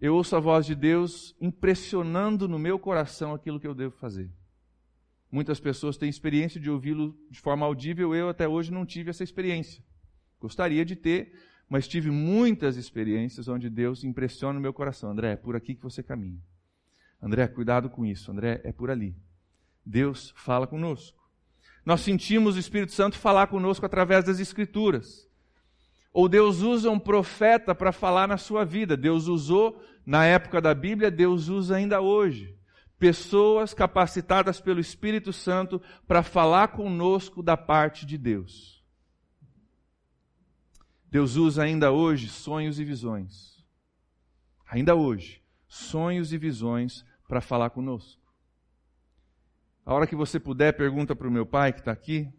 eu 0.02 0.16
ouço 0.16 0.36
a 0.36 0.40
voz 0.40 0.66
de 0.66 0.74
Deus 0.74 1.36
impressionando 1.40 2.48
no 2.48 2.58
meu 2.58 2.80
coração 2.80 3.34
aquilo 3.34 3.60
que 3.60 3.68
eu 3.68 3.76
devo 3.76 3.96
fazer. 3.98 4.32
Muitas 5.32 5.60
pessoas 5.60 5.98
têm 5.98 6.10
experiência 6.10 6.60
de 6.60 6.70
ouvi-lo 6.70 7.16
de 7.30 7.40
forma 7.40 7.66
audível, 7.66 8.16
eu 8.16 8.30
até 8.30 8.48
hoje 8.48 8.72
não 8.72 8.86
tive 8.86 9.12
essa 9.12 9.24
experiência. 9.24 9.84
Gostaria 10.40 10.84
de 10.84 10.96
ter, 10.96 11.34
mas 11.70 11.88
tive 11.88 12.10
muitas 12.10 12.78
experiências 12.78 13.48
onde 13.48 13.70
Deus 13.70 14.04
impressiona 14.04 14.58
o 14.58 14.62
meu 14.62 14.74
coração. 14.74 15.12
André, 15.12 15.34
é 15.34 15.36
por 15.36 15.56
aqui 15.56 15.76
que 15.76 15.84
você 15.84 16.02
caminha. 16.02 16.42
André, 17.22 17.48
cuidado 17.48 17.90
com 17.90 18.04
isso. 18.06 18.32
André, 18.32 18.60
é 18.64 18.72
por 18.72 18.90
ali. 18.90 19.16
Deus 19.90 20.32
fala 20.36 20.68
conosco. 20.68 21.18
Nós 21.84 22.02
sentimos 22.02 22.56
o 22.56 22.60
Espírito 22.60 22.92
Santo 22.92 23.18
falar 23.18 23.48
conosco 23.48 23.84
através 23.84 24.24
das 24.24 24.40
Escrituras. 24.40 25.28
Ou 26.14 26.30
Deus 26.30 26.62
usa 26.62 26.92
um 26.92 27.00
profeta 27.00 27.74
para 27.74 27.92
falar 27.92 28.28
na 28.28 28.38
sua 28.38 28.64
vida. 28.64 28.96
Deus 28.96 29.28
usou 29.28 29.82
na 30.06 30.26
época 30.26 30.62
da 30.62 30.76
Bíblia, 30.76 31.10
Deus 31.10 31.48
usa 31.48 31.76
ainda 31.76 32.02
hoje. 32.02 32.56
Pessoas 33.00 33.74
capacitadas 33.74 34.62
pelo 34.62 34.80
Espírito 34.80 35.34
Santo 35.34 35.82
para 36.08 36.22
falar 36.22 36.68
conosco 36.68 37.42
da 37.42 37.58
parte 37.58 38.06
de 38.06 38.18
Deus. 38.18 38.84
Deus 41.10 41.36
usa 41.36 41.64
ainda 41.64 41.92
hoje 41.92 42.30
sonhos 42.30 42.80
e 42.80 42.84
visões. 42.84 43.66
Ainda 44.70 44.94
hoje, 44.94 45.42
sonhos 45.68 46.32
e 46.32 46.38
visões 46.38 47.04
para 47.28 47.42
falar 47.42 47.72
conosco. 47.72 48.19
A 49.90 49.94
hora 49.96 50.06
que 50.06 50.16
você 50.16 50.40
puder, 50.40 50.74
pergunta 50.74 51.16
para 51.16 51.28
o 51.28 51.32
meu 51.32 51.48
pai, 51.48 51.74
que 51.74 51.80
está 51.80 51.92
aqui, 51.92 52.32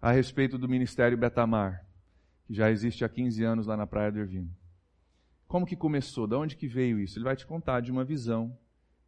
a 0.00 0.10
respeito 0.12 0.56
do 0.56 0.66
Ministério 0.66 1.14
Betamar, 1.14 1.84
que 2.46 2.54
já 2.54 2.70
existe 2.70 3.04
há 3.04 3.08
15 3.10 3.44
anos 3.44 3.66
lá 3.66 3.76
na 3.76 3.86
Praia 3.86 4.10
do 4.10 4.18
Ervino. 4.18 4.50
Como 5.46 5.66
que 5.66 5.76
começou? 5.76 6.26
De 6.26 6.34
onde 6.36 6.56
que 6.56 6.66
veio 6.66 6.98
isso? 6.98 7.18
Ele 7.18 7.26
vai 7.26 7.36
te 7.36 7.44
contar 7.44 7.80
de 7.80 7.92
uma 7.92 8.02
visão 8.02 8.56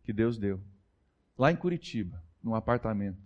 que 0.05 0.13
Deus 0.13 0.37
deu. 0.37 0.61
Lá 1.39 1.51
em 1.51 1.57
Curitiba, 1.57 2.23
num 2.45 2.55
apartamento. 2.55 3.23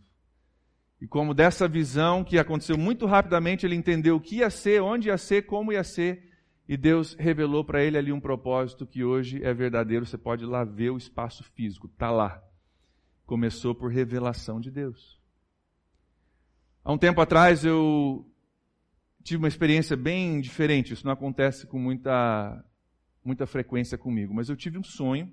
E 1.00 1.08
como 1.08 1.34
dessa 1.34 1.66
visão 1.66 2.22
que 2.22 2.38
aconteceu 2.38 2.78
muito 2.78 3.04
rapidamente, 3.04 3.66
ele 3.66 3.74
entendeu 3.74 4.14
o 4.14 4.20
que 4.20 4.36
ia 4.36 4.48
ser, 4.48 4.80
onde 4.80 5.08
ia 5.08 5.18
ser, 5.18 5.42
como 5.46 5.72
ia 5.72 5.82
ser, 5.82 6.22
e 6.68 6.76
Deus 6.76 7.14
revelou 7.14 7.64
para 7.64 7.82
ele 7.82 7.98
ali 7.98 8.12
um 8.12 8.20
propósito 8.20 8.86
que 8.86 9.02
hoje 9.02 9.42
é 9.42 9.52
verdadeiro. 9.52 10.06
Você 10.06 10.16
pode 10.16 10.44
lá 10.44 10.62
ver 10.62 10.90
o 10.90 10.96
espaço 10.96 11.42
físico, 11.42 11.88
está 11.88 12.12
lá 12.12 12.45
começou 13.26 13.74
por 13.74 13.90
revelação 13.90 14.60
de 14.60 14.70
Deus. 14.70 15.20
Há 16.82 16.92
um 16.92 16.98
tempo 16.98 17.20
atrás 17.20 17.64
eu 17.64 18.24
tive 19.22 19.38
uma 19.38 19.48
experiência 19.48 19.96
bem 19.96 20.40
diferente. 20.40 20.94
Isso 20.94 21.04
não 21.04 21.12
acontece 21.12 21.66
com 21.66 21.78
muita, 21.78 22.64
muita 23.24 23.46
frequência 23.46 23.98
comigo, 23.98 24.32
mas 24.32 24.48
eu 24.48 24.56
tive 24.56 24.78
um 24.78 24.84
sonho 24.84 25.30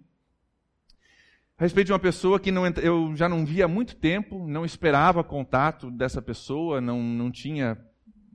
a 1.56 1.64
respeito 1.64 1.88
de 1.88 1.94
uma 1.94 2.00
pessoa 2.00 2.40
que 2.40 2.52
não, 2.52 2.66
eu 2.82 3.16
já 3.16 3.30
não 3.30 3.46
via 3.46 3.66
há 3.66 3.68
muito 3.68 3.96
tempo, 3.96 4.48
não 4.48 4.66
esperava 4.66 5.24
contato 5.24 5.92
dessa 5.92 6.22
pessoa, 6.22 6.82
não, 6.82 7.02
não 7.02 7.32
tinha 7.32 7.78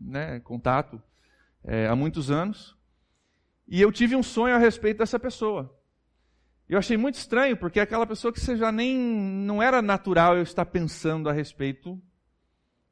né, 0.00 0.38
contato 0.40 1.02
é, 1.64 1.88
há 1.88 1.96
muitos 1.96 2.30
anos. 2.30 2.76
E 3.66 3.80
eu 3.80 3.90
tive 3.90 4.14
um 4.14 4.22
sonho 4.22 4.54
a 4.54 4.58
respeito 4.58 4.98
dessa 4.98 5.18
pessoa. 5.18 5.77
Eu 6.68 6.78
achei 6.78 6.96
muito 6.96 7.14
estranho, 7.14 7.56
porque 7.56 7.80
é 7.80 7.82
aquela 7.82 8.06
pessoa 8.06 8.32
que 8.32 8.38
você 8.38 8.56
já 8.56 8.70
nem. 8.70 8.96
não 8.96 9.62
era 9.62 9.80
natural 9.80 10.36
eu 10.36 10.42
estar 10.42 10.66
pensando 10.66 11.28
a 11.28 11.32
respeito 11.32 12.00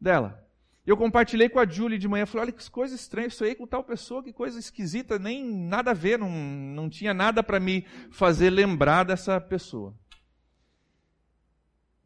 dela. 0.00 0.42
Eu 0.86 0.96
compartilhei 0.96 1.48
com 1.48 1.58
a 1.58 1.66
Julie 1.66 1.98
de 1.98 2.06
manhã, 2.06 2.24
falei, 2.24 2.46
olha 2.46 2.52
que 2.52 2.70
coisa 2.70 2.94
estranha 2.94 3.26
isso 3.26 3.42
aí 3.42 3.56
com 3.56 3.66
tal 3.66 3.82
pessoa, 3.82 4.22
que 4.22 4.32
coisa 4.32 4.58
esquisita, 4.58 5.18
nem 5.18 5.44
nada 5.44 5.90
a 5.90 5.94
ver, 5.94 6.16
não, 6.16 6.30
não 6.30 6.88
tinha 6.88 7.12
nada 7.12 7.42
para 7.42 7.58
me 7.58 7.84
fazer 8.10 8.50
lembrar 8.50 9.04
dessa 9.04 9.40
pessoa. 9.40 9.92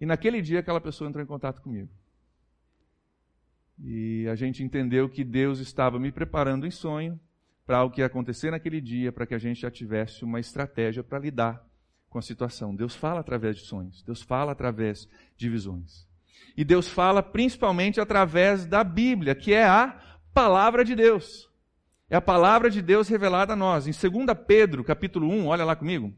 E 0.01 0.07
naquele 0.07 0.41
dia 0.41 0.61
aquela 0.61 0.81
pessoa 0.81 1.09
entrou 1.09 1.23
em 1.23 1.27
contato 1.27 1.61
comigo. 1.61 1.91
E 3.79 4.27
a 4.29 4.35
gente 4.35 4.63
entendeu 4.63 5.11
que 5.11 5.23
Deus 5.23 5.59
estava 5.59 5.99
me 5.99 6.11
preparando 6.11 6.67
em 6.67 6.71
sonho 6.71 7.21
para 7.71 7.85
o 7.85 7.91
que 7.91 8.03
acontecer 8.03 8.51
naquele 8.51 8.81
dia, 8.81 9.13
para 9.13 9.25
que 9.25 9.33
a 9.33 9.39
gente 9.39 9.61
já 9.61 9.71
tivesse 9.71 10.25
uma 10.25 10.41
estratégia 10.41 11.05
para 11.05 11.21
lidar 11.21 11.65
com 12.09 12.19
a 12.19 12.23
situação. 12.23 12.75
Deus 12.75 12.97
fala 12.97 13.21
através 13.21 13.59
de 13.59 13.63
sonhos, 13.63 14.03
Deus 14.03 14.23
fala 14.23 14.51
através 14.51 15.09
de 15.37 15.49
visões. 15.49 16.05
E 16.57 16.65
Deus 16.65 16.89
fala 16.89 17.23
principalmente 17.23 18.01
através 18.01 18.67
da 18.67 18.83
Bíblia, 18.83 19.37
que 19.37 19.55
é 19.55 19.65
a 19.65 19.97
palavra 20.35 20.85
de 20.85 20.97
Deus. 20.97 21.49
É 22.09 22.17
a 22.17 22.21
palavra 22.21 22.69
de 22.69 22.83
Deus 22.83 23.07
revelada 23.07 23.53
a 23.53 23.57
nós. 23.57 23.87
Em 23.87 23.93
2 23.93 24.27
Pedro, 24.49 24.83
capítulo 24.83 25.31
1, 25.31 25.47
olha 25.47 25.65
lá 25.65 25.77
comigo. 25.77 26.13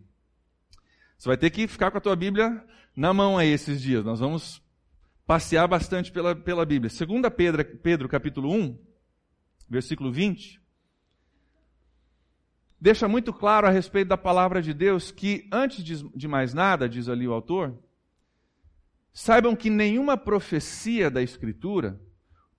Você 1.18 1.28
vai 1.28 1.36
ter 1.36 1.50
que 1.50 1.68
ficar 1.68 1.90
com 1.90 1.98
a 1.98 2.00
tua 2.00 2.16
Bíblia 2.16 2.64
na 2.96 3.12
mão 3.12 3.36
aí 3.36 3.50
esses 3.50 3.82
dias. 3.82 4.02
Nós 4.02 4.20
vamos 4.20 4.62
passear 5.26 5.68
bastante 5.68 6.10
pela, 6.10 6.34
pela 6.34 6.64
Bíblia. 6.64 6.90
2 6.90 7.22
Pedro, 7.36 7.62
Pedro, 7.76 8.08
capítulo 8.08 8.50
1, 8.50 8.78
versículo 9.68 10.10
20 10.10 10.61
deixa 12.82 13.06
muito 13.06 13.32
claro 13.32 13.64
a 13.64 13.70
respeito 13.70 14.08
da 14.08 14.18
palavra 14.18 14.60
de 14.60 14.74
Deus 14.74 15.12
que, 15.12 15.48
antes 15.52 15.84
de 15.84 16.26
mais 16.26 16.52
nada, 16.52 16.88
diz 16.88 17.08
ali 17.08 17.28
o 17.28 17.32
autor, 17.32 17.78
saibam 19.12 19.54
que 19.54 19.70
nenhuma 19.70 20.16
profecia 20.16 21.08
da 21.08 21.22
Escritura 21.22 22.00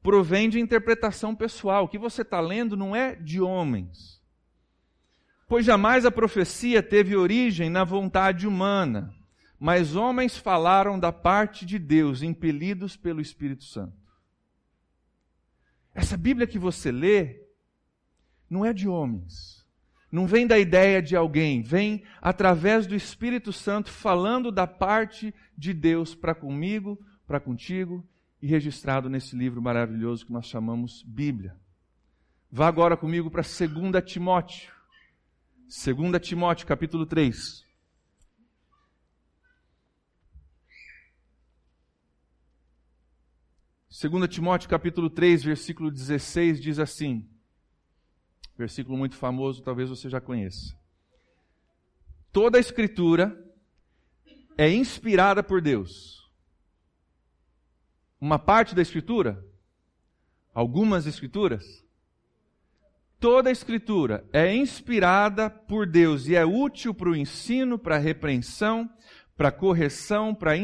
provém 0.02 0.50
de 0.50 0.62
interpretação 0.62 1.36
pessoal. 1.36 1.84
O 1.84 1.88
que 1.90 1.98
você 1.98 2.22
está 2.22 2.40
lendo 2.40 2.78
não 2.78 2.96
é 2.96 3.16
de 3.16 3.42
homens. 3.42 4.24
Pois 5.46 5.66
jamais 5.66 6.06
a 6.06 6.12
profecia 6.12 6.82
teve 6.82 7.18
origem 7.18 7.70
na 7.70 7.84
vontade 7.84 8.48
humana, 8.48 9.14
mas 9.60 9.94
homens 9.94 10.38
falaram 10.38 10.98
da 10.98 11.12
parte 11.12 11.66
de 11.66 11.78
Deus, 11.78 12.22
impelidos 12.22 12.96
pelo 12.96 13.20
Espírito 13.20 13.66
Santo. 13.66 13.98
Essa 15.94 16.16
Bíblia 16.16 16.48
que 16.48 16.58
você 16.58 16.94
lê 16.94 17.42
não 18.50 18.64
é 18.64 18.72
de 18.72 18.88
homens 18.88 19.63
não 20.14 20.28
vem 20.28 20.46
da 20.46 20.60
ideia 20.60 21.02
de 21.02 21.16
alguém, 21.16 21.64
vem 21.64 22.04
através 22.22 22.86
do 22.86 22.94
Espírito 22.94 23.52
Santo 23.52 23.90
falando 23.90 24.52
da 24.52 24.68
parte 24.68 25.34
de 25.58 25.74
Deus 25.74 26.14
para 26.14 26.36
comigo, 26.36 27.04
para 27.26 27.40
contigo 27.40 28.08
e 28.40 28.46
registrado 28.46 29.10
nesse 29.10 29.36
livro 29.36 29.60
maravilhoso 29.60 30.24
que 30.24 30.32
nós 30.32 30.46
chamamos 30.46 31.02
Bíblia. 31.02 31.58
Vá 32.52 32.68
agora 32.68 32.96
comigo 32.96 33.32
para 33.32 33.42
2 33.42 34.06
Timóteo. 34.06 34.72
2 35.68 36.22
Timóteo, 36.22 36.68
capítulo 36.68 37.08
3. 37.08 37.66
Segunda 43.90 44.28
Timóteo 44.28 44.70
capítulo 44.70 45.10
3, 45.10 45.44
versículo 45.44 45.90
16 45.90 46.62
diz 46.62 46.78
assim: 46.78 47.28
Versículo 48.58 48.98
muito 48.98 49.16
famoso, 49.16 49.64
talvez 49.64 49.90
você 49.90 50.10
já 50.10 50.22
conheça. 50.22 50.78
Toda 52.32 52.58
a 52.58 52.62
Escritura 52.62 53.40
é 54.58 54.70
inspirada 54.70 55.44
por 55.44 55.62
Deus. 55.62 56.30
Uma 58.20 58.40
parte 58.40 58.74
da 58.74 58.82
Escritura? 58.82 59.44
Algumas 60.54 61.06
Escrituras? 61.06 61.84
Toda 63.20 63.50
a 63.50 63.52
Escritura 63.52 64.28
é 64.34 64.54
inspirada 64.54 65.50
por 65.50 65.88
Deus 65.88 66.28
e 66.28 66.36
é 66.36 66.46
útil 66.46 66.94
para 66.94 67.10
o 67.10 67.16
ensino, 67.16 67.80
para 67.80 67.96
a 67.96 68.00
repreensão, 68.00 68.90
para 69.36 69.50
a 69.50 69.52
correção, 69.52 70.36
para 70.36 70.52
a 70.52 70.58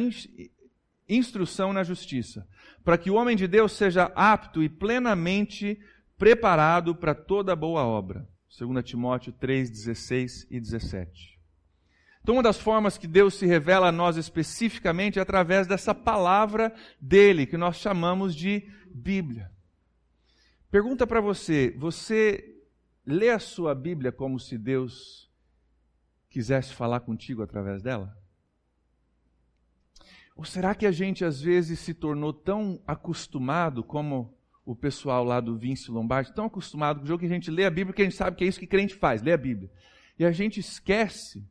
instrução 1.08 1.73
na 1.73 1.84
justiça, 1.84 2.47
para 2.84 2.97
que 2.97 3.10
o 3.10 3.15
homem 3.15 3.36
de 3.36 3.47
Deus 3.47 3.71
seja 3.71 4.12
apto 4.15 4.62
e 4.62 4.69
plenamente 4.69 5.80
preparado 6.19 6.93
para 6.93 7.15
toda 7.15 7.55
boa 7.55 7.84
obra. 7.84 8.27
2 8.60 8.84
Timóteo 8.84 9.32
3, 9.32 9.69
16 9.69 10.47
e 10.51 10.60
17. 10.60 11.39
Então, 12.21 12.36
uma 12.36 12.43
das 12.43 12.60
formas 12.60 12.97
que 12.97 13.08
Deus 13.08 13.36
se 13.36 13.45
revela 13.45 13.88
a 13.88 13.91
nós 13.91 14.17
especificamente 14.17 15.17
é 15.17 15.21
através 15.21 15.65
dessa 15.65 15.95
palavra 15.95 16.75
dele, 16.99 17.45
que 17.45 17.55
nós 17.55 17.77
chamamos 17.77 18.36
de 18.36 18.69
Bíblia. 18.93 19.49
Pergunta 20.69 21.08
para 21.08 21.21
você: 21.21 21.73
você 21.77 22.62
lê 23.05 23.29
a 23.29 23.39
sua 23.39 23.73
Bíblia 23.73 24.12
como 24.12 24.39
se 24.39 24.58
Deus 24.58 25.32
quisesse 26.29 26.73
falar 26.73 26.99
contigo 26.99 27.41
através 27.41 27.82
dela? 27.82 28.15
Ou 30.36 30.43
será 30.43 30.75
que 30.75 30.86
a 30.86 30.91
gente 30.91 31.23
às 31.23 31.41
vezes 31.41 31.79
se 31.79 31.93
tornou 31.93 32.34
tão 32.34 32.82
acostumado 32.86 33.84
como 33.84 34.38
o 34.71 34.75
pessoal 34.75 35.23
lá 35.23 35.39
do 35.39 35.58
Vince 35.58 35.89
Lombardi, 35.89 36.32
tão 36.32 36.45
acostumado 36.45 36.99
com 36.99 37.03
o 37.03 37.08
jogo 37.08 37.21
que 37.21 37.25
a 37.25 37.29
gente 37.29 37.49
lê 37.49 37.65
a 37.65 37.71
Bíblia 37.71 37.91
que 37.91 38.03
a 38.03 38.05
gente 38.05 38.15
sabe 38.15 38.38
que 38.38 38.43
é 38.43 38.47
isso 38.47 38.60
que 38.60 38.67
crente 38.67 38.93
faz, 38.93 39.19
lê 39.19 39.34
a 39.34 39.38
Bíblia. 39.38 39.67
E 40.17 40.23
a 40.23 40.32
gente 40.32 40.60
esquece 40.60 41.43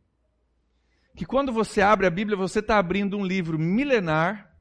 que 1.17 1.27
quando 1.27 1.53
você 1.53 1.81
abre 1.81 2.07
a 2.07 2.11
Bíblia, 2.11 2.37
você 2.37 2.61
está 2.61 2.79
abrindo 2.79 3.19
um 3.19 3.27
livro 3.27 3.59
milenar, 3.59 4.57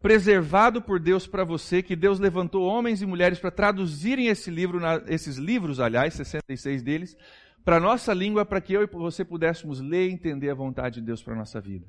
preservado 0.00 0.80
por 0.80 1.00
Deus 1.00 1.26
para 1.26 1.42
você, 1.42 1.82
que 1.82 1.96
Deus 1.96 2.20
levantou 2.20 2.62
homens 2.62 3.02
e 3.02 3.06
mulheres 3.06 3.40
para 3.40 3.50
traduzirem 3.50 4.28
esse 4.28 4.48
livro, 4.48 4.80
esses 5.08 5.36
livros, 5.36 5.80
aliás, 5.80 6.14
66 6.14 6.84
deles, 6.84 7.16
para 7.64 7.78
a 7.78 7.80
nossa 7.80 8.14
língua, 8.14 8.44
para 8.44 8.60
que 8.60 8.74
eu 8.74 8.84
e 8.84 8.86
você 8.86 9.24
pudéssemos 9.24 9.80
ler 9.80 10.08
e 10.08 10.12
entender 10.12 10.50
a 10.50 10.54
vontade 10.54 11.00
de 11.00 11.06
Deus 11.06 11.20
para 11.20 11.34
a 11.34 11.38
nossa 11.38 11.60
vida. 11.60 11.84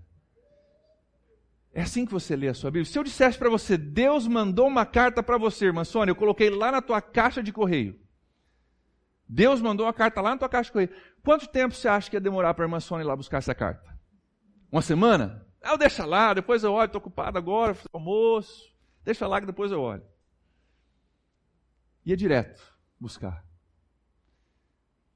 É 1.74 1.82
assim 1.82 2.06
que 2.06 2.12
você 2.12 2.36
lê 2.36 2.48
a 2.48 2.54
sua 2.54 2.72
Bíblia. 2.72 2.92
Se 2.92 2.98
eu 2.98 3.04
dissesse 3.04 3.38
para 3.38 3.50
você, 3.50 3.78
Deus 3.78 4.28
mandou 4.28 4.68
uma 4.68 4.86
carta 4.86 5.22
para 5.22 5.38
você, 5.38 5.66
irmã 5.66 5.84
Sônia, 5.84 6.12
eu 6.12 6.16
coloquei 6.16 6.50
lá 6.50 6.72
na 6.72 6.82
tua 6.82 7.02
caixa 7.02 7.44
de 7.44 7.54
correio. 7.54 8.00
Deus 9.28 9.62
mandou 9.62 9.86
uma 9.86 9.94
carta 9.94 10.20
lá 10.22 10.32
na 10.32 10.38
tua 10.38 10.50
caixa 10.50 10.70
de 10.70 10.74
correio. 10.74 10.90
Quanto 11.24 11.48
tempo 11.48 11.76
você 11.76 11.88
acha 11.88 12.10
que 12.10 12.16
ia 12.16 12.22
demorar 12.22 12.54
para 12.54 12.66
a 12.66 12.68
irmã 12.68 12.80
Sônia 12.80 13.04
ir 13.04 13.08
lá 13.08 13.16
buscar 13.16 13.38
essa 13.38 13.54
carta? 13.54 13.98
Uma 14.72 14.82
semana? 14.82 15.46
Ah, 15.62 15.74
eu 15.74 15.78
deixa 15.78 16.06
lá, 16.06 16.34
depois 16.34 16.64
eu 16.64 16.74
olho, 16.74 16.88
estou 16.88 17.00
ocupado 17.00 17.38
agora, 17.38 17.78
almoço. 17.94 18.74
Deixa 19.04 19.28
lá 19.28 19.40
que 19.40 19.46
depois 19.46 19.72
eu 19.72 19.82
olho. 19.82 20.04
Ia 22.06 22.18
direto 22.18 22.62
buscar. 23.00 23.49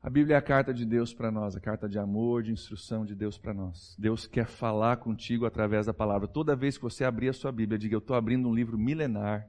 A 0.03 0.09
Bíblia 0.09 0.35
é 0.35 0.37
a 0.37 0.41
carta 0.41 0.73
de 0.73 0.85
Deus 0.85 1.13
para 1.13 1.31
nós, 1.31 1.55
a 1.55 1.61
carta 1.61 1.87
de 1.87 1.97
amor, 1.97 2.43
de 2.43 2.51
instrução 2.51 3.05
de 3.05 3.15
Deus 3.15 3.37
para 3.37 3.53
nós. 3.53 3.95
Deus 3.97 4.27
quer 4.27 4.45
falar 4.45 4.97
contigo 4.97 5.45
através 5.45 5.85
da 5.85 5.93
palavra. 5.93 6.27
Toda 6.27 6.57
vez 6.57 6.75
que 6.75 6.83
você 6.83 7.05
abrir 7.05 7.29
a 7.29 7.33
sua 7.33 7.53
Bíblia, 7.53 7.79
diga: 7.79 7.95
Eu 7.95 7.99
estou 7.99 8.13
abrindo 8.13 8.49
um 8.49 8.53
livro 8.53 8.77
milenar. 8.77 9.47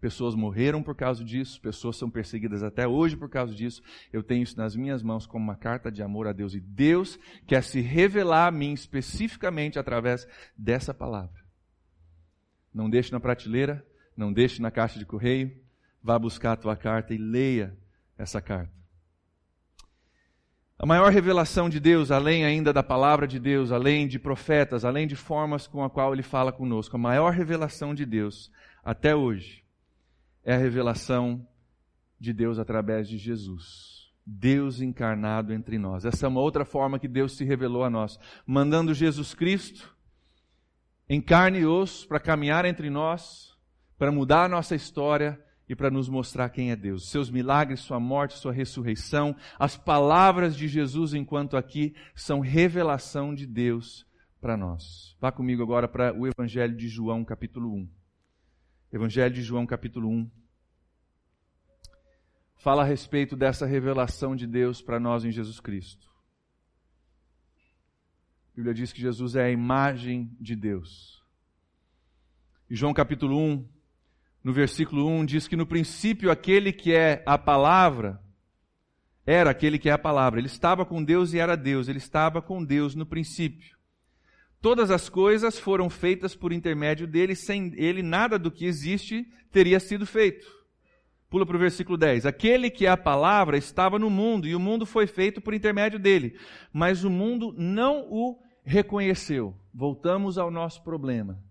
Pessoas 0.00 0.36
morreram 0.36 0.80
por 0.80 0.94
causa 0.94 1.24
disso, 1.24 1.60
pessoas 1.60 1.96
são 1.96 2.08
perseguidas 2.08 2.62
até 2.62 2.86
hoje 2.86 3.16
por 3.16 3.28
causa 3.28 3.52
disso. 3.52 3.82
Eu 4.12 4.22
tenho 4.22 4.44
isso 4.44 4.56
nas 4.56 4.76
minhas 4.76 5.02
mãos 5.02 5.26
como 5.26 5.42
uma 5.42 5.56
carta 5.56 5.90
de 5.90 6.04
amor 6.04 6.28
a 6.28 6.32
Deus. 6.32 6.54
E 6.54 6.60
Deus 6.60 7.18
quer 7.44 7.64
se 7.64 7.80
revelar 7.80 8.46
a 8.46 8.52
mim 8.52 8.72
especificamente 8.72 9.76
através 9.76 10.24
dessa 10.56 10.94
palavra. 10.94 11.44
Não 12.72 12.88
deixe 12.88 13.10
na 13.10 13.18
prateleira, 13.18 13.84
não 14.16 14.32
deixe 14.32 14.62
na 14.62 14.70
caixa 14.70 15.00
de 15.00 15.04
correio. 15.04 15.50
Vá 16.00 16.16
buscar 16.16 16.52
a 16.52 16.56
tua 16.56 16.76
carta 16.76 17.12
e 17.12 17.18
leia 17.18 17.76
essa 18.16 18.40
carta. 18.40 18.85
A 20.78 20.84
maior 20.84 21.10
revelação 21.10 21.70
de 21.70 21.80
Deus, 21.80 22.10
além 22.10 22.44
ainda 22.44 22.70
da 22.70 22.82
palavra 22.82 23.26
de 23.26 23.40
Deus, 23.40 23.72
além 23.72 24.06
de 24.06 24.18
profetas, 24.18 24.84
além 24.84 25.06
de 25.06 25.16
formas 25.16 25.66
com 25.66 25.82
a 25.82 25.88
qual 25.88 26.12
ele 26.12 26.22
fala 26.22 26.52
conosco, 26.52 26.96
a 26.96 26.98
maior 26.98 27.32
revelação 27.32 27.94
de 27.94 28.04
Deus 28.04 28.52
até 28.84 29.14
hoje 29.16 29.64
é 30.44 30.54
a 30.54 30.58
revelação 30.58 31.46
de 32.20 32.32
Deus 32.32 32.58
através 32.58 33.08
de 33.08 33.16
Jesus. 33.16 34.12
Deus 34.24 34.80
encarnado 34.80 35.52
entre 35.52 35.78
nós. 35.78 36.04
Essa 36.04 36.26
é 36.26 36.28
uma 36.28 36.40
outra 36.40 36.64
forma 36.64 36.98
que 36.98 37.08
Deus 37.08 37.36
se 37.36 37.44
revelou 37.44 37.82
a 37.82 37.90
nós, 37.90 38.18
mandando 38.46 38.92
Jesus 38.92 39.34
Cristo 39.34 39.96
em 41.08 41.20
carne 41.20 41.60
e 41.60 41.66
osso 41.66 42.06
para 42.06 42.20
caminhar 42.20 42.64
entre 42.64 42.90
nós, 42.90 43.56
para 43.96 44.12
mudar 44.12 44.44
a 44.44 44.48
nossa 44.48 44.74
história 44.74 45.40
e 45.68 45.74
para 45.74 45.90
nos 45.90 46.08
mostrar 46.08 46.48
quem 46.50 46.70
é 46.70 46.76
Deus. 46.76 47.10
Seus 47.10 47.30
milagres, 47.30 47.80
sua 47.80 47.98
morte, 47.98 48.38
sua 48.38 48.52
ressurreição, 48.52 49.34
as 49.58 49.76
palavras 49.76 50.56
de 50.56 50.68
Jesus 50.68 51.12
enquanto 51.12 51.56
aqui 51.56 51.94
são 52.14 52.40
revelação 52.40 53.34
de 53.34 53.46
Deus 53.46 54.06
para 54.40 54.56
nós. 54.56 55.16
Vá 55.20 55.32
comigo 55.32 55.62
agora 55.62 55.88
para 55.88 56.14
o 56.16 56.26
Evangelho 56.26 56.76
de 56.76 56.88
João, 56.88 57.24
capítulo 57.24 57.74
1. 57.74 57.90
Evangelho 58.92 59.34
de 59.34 59.42
João, 59.42 59.66
capítulo 59.66 60.08
1. 60.08 60.30
Fala 62.58 62.82
a 62.82 62.86
respeito 62.86 63.36
dessa 63.36 63.66
revelação 63.66 64.34
de 64.36 64.46
Deus 64.46 64.80
para 64.80 65.00
nós 65.00 65.24
em 65.24 65.32
Jesus 65.32 65.60
Cristo. 65.60 66.06
A 68.52 68.56
Bíblia 68.56 68.72
diz 68.72 68.92
que 68.92 69.00
Jesus 69.00 69.36
é 69.36 69.44
a 69.44 69.50
imagem 69.50 70.34
de 70.40 70.56
Deus. 70.56 71.22
E 72.70 72.74
João 72.74 72.94
capítulo 72.94 73.38
1, 73.38 73.68
no 74.46 74.52
versículo 74.52 75.08
1, 75.08 75.26
diz 75.26 75.48
que 75.48 75.56
no 75.56 75.66
princípio 75.66 76.30
aquele 76.30 76.72
que 76.72 76.94
é 76.94 77.20
a 77.26 77.36
palavra, 77.36 78.20
era 79.26 79.50
aquele 79.50 79.76
que 79.76 79.88
é 79.88 79.92
a 79.92 79.98
palavra. 79.98 80.38
Ele 80.38 80.46
estava 80.46 80.86
com 80.86 81.02
Deus 81.02 81.34
e 81.34 81.38
era 81.40 81.56
Deus. 81.56 81.88
Ele 81.88 81.98
estava 81.98 82.40
com 82.40 82.64
Deus 82.64 82.94
no 82.94 83.04
princípio. 83.04 83.76
Todas 84.62 84.92
as 84.92 85.08
coisas 85.08 85.58
foram 85.58 85.90
feitas 85.90 86.36
por 86.36 86.52
intermédio 86.52 87.08
dele, 87.08 87.34
sem 87.34 87.72
ele 87.74 88.04
nada 88.04 88.38
do 88.38 88.48
que 88.48 88.66
existe 88.66 89.26
teria 89.50 89.80
sido 89.80 90.06
feito. 90.06 90.46
Pula 91.28 91.44
para 91.44 91.56
o 91.56 91.58
versículo 91.58 91.98
10. 91.98 92.24
Aquele 92.24 92.70
que 92.70 92.86
é 92.86 92.90
a 92.90 92.96
palavra 92.96 93.58
estava 93.58 93.98
no 93.98 94.08
mundo, 94.08 94.46
e 94.46 94.54
o 94.54 94.60
mundo 94.60 94.86
foi 94.86 95.08
feito 95.08 95.40
por 95.40 95.54
intermédio 95.54 95.98
dele, 95.98 96.38
mas 96.72 97.02
o 97.02 97.10
mundo 97.10 97.52
não 97.58 98.06
o 98.08 98.38
reconheceu. 98.64 99.56
Voltamos 99.74 100.38
ao 100.38 100.52
nosso 100.52 100.84
problema. 100.84 101.44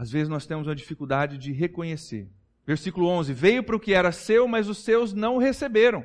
Às 0.00 0.10
vezes 0.10 0.30
nós 0.30 0.46
temos 0.46 0.66
uma 0.66 0.74
dificuldade 0.74 1.36
de 1.36 1.52
reconhecer. 1.52 2.26
Versículo 2.66 3.06
11: 3.06 3.34
Veio 3.34 3.62
para 3.62 3.76
o 3.76 3.78
que 3.78 3.92
era 3.92 4.10
seu, 4.10 4.48
mas 4.48 4.66
os 4.66 4.78
seus 4.78 5.12
não 5.12 5.36
o 5.36 5.38
receberam. 5.38 6.02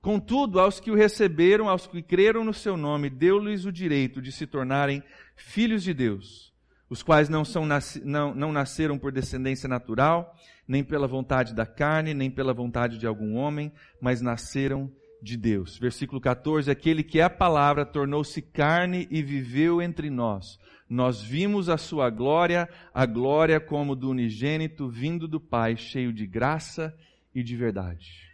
Contudo, 0.00 0.58
aos 0.58 0.80
que 0.80 0.90
o 0.90 0.94
receberam, 0.94 1.68
aos 1.68 1.86
que 1.86 2.00
creram 2.00 2.42
no 2.42 2.54
seu 2.54 2.78
nome, 2.78 3.10
deu-lhes 3.10 3.66
o 3.66 3.70
direito 3.70 4.22
de 4.22 4.32
se 4.32 4.46
tornarem 4.46 5.02
filhos 5.36 5.82
de 5.82 5.92
Deus, 5.92 6.54
os 6.88 7.02
quais 7.02 7.28
não, 7.28 7.44
são, 7.44 7.68
não, 8.02 8.34
não 8.34 8.50
nasceram 8.50 8.98
por 8.98 9.12
descendência 9.12 9.68
natural, 9.68 10.34
nem 10.66 10.82
pela 10.82 11.06
vontade 11.06 11.54
da 11.54 11.66
carne, 11.66 12.14
nem 12.14 12.30
pela 12.30 12.54
vontade 12.54 12.96
de 12.96 13.06
algum 13.06 13.34
homem, 13.34 13.70
mas 14.00 14.22
nasceram 14.22 14.90
de 15.22 15.36
Deus. 15.36 15.78
Versículo 15.78 16.20
14: 16.20 16.70
Aquele 16.70 17.02
que 17.02 17.20
é 17.20 17.22
a 17.22 17.30
palavra 17.30 17.84
tornou-se 17.84 18.40
carne 18.40 19.06
e 19.10 19.22
viveu 19.22 19.80
entre 19.80 20.10
nós. 20.10 20.58
Nós 20.88 21.22
vimos 21.22 21.68
a 21.68 21.76
sua 21.76 22.10
glória, 22.10 22.68
a 22.92 23.06
glória 23.06 23.60
como 23.60 23.94
do 23.94 24.10
unigênito 24.10 24.88
vindo 24.88 25.28
do 25.28 25.40
Pai, 25.40 25.76
cheio 25.76 26.12
de 26.12 26.26
graça 26.26 26.96
e 27.34 27.42
de 27.42 27.56
verdade. 27.56 28.28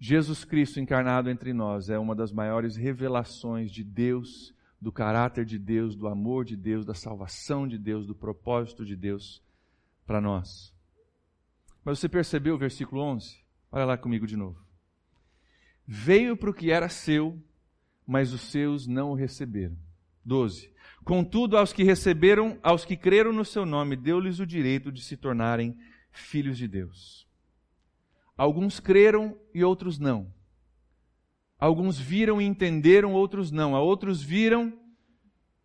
Jesus 0.00 0.44
Cristo 0.44 0.80
encarnado 0.80 1.30
entre 1.30 1.52
nós 1.52 1.90
é 1.90 1.98
uma 1.98 2.14
das 2.14 2.32
maiores 2.32 2.76
revelações 2.76 3.70
de 3.70 3.82
Deus, 3.82 4.54
do 4.80 4.92
caráter 4.92 5.44
de 5.44 5.58
Deus, 5.58 5.96
do 5.96 6.06
amor 6.06 6.44
de 6.44 6.56
Deus, 6.56 6.84
da 6.84 6.94
salvação 6.94 7.66
de 7.66 7.78
Deus, 7.78 8.06
do 8.06 8.14
propósito 8.14 8.84
de 8.84 8.96
Deus 8.96 9.42
para 10.06 10.20
nós. 10.20 10.72
Mas 11.84 11.98
você 11.98 12.08
percebeu 12.08 12.54
o 12.54 12.58
versículo 12.58 13.00
11? 13.00 13.38
Olha 13.70 13.84
lá 13.84 13.96
comigo 13.96 14.26
de 14.26 14.36
novo. 14.36 14.67
Veio 15.90 16.36
para 16.36 16.50
o 16.50 16.54
que 16.54 16.70
era 16.70 16.86
seu, 16.90 17.42
mas 18.06 18.34
os 18.34 18.42
seus 18.42 18.86
não 18.86 19.12
o 19.12 19.14
receberam. 19.14 19.74
12. 20.22 20.70
Contudo, 21.02 21.56
aos 21.56 21.72
que 21.72 21.82
receberam, 21.82 22.58
aos 22.62 22.84
que 22.84 22.94
creram 22.94 23.32
no 23.32 23.42
seu 23.42 23.64
nome, 23.64 23.96
deu-lhes 23.96 24.38
o 24.38 24.46
direito 24.46 24.92
de 24.92 25.02
se 25.02 25.16
tornarem 25.16 25.74
filhos 26.12 26.58
de 26.58 26.68
Deus. 26.68 27.26
Alguns 28.36 28.78
creram 28.78 29.40
e 29.54 29.64
outros 29.64 29.98
não. 29.98 30.30
Alguns 31.58 31.98
viram 31.98 32.38
e 32.38 32.44
entenderam, 32.44 33.14
outros 33.14 33.50
não. 33.50 33.74
A 33.74 33.80
outros 33.80 34.22
viram, 34.22 34.78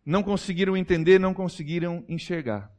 não 0.06 0.22
conseguiram 0.22 0.74
entender, 0.74 1.20
não 1.20 1.34
conseguiram 1.34 2.02
enxergar. 2.08 2.73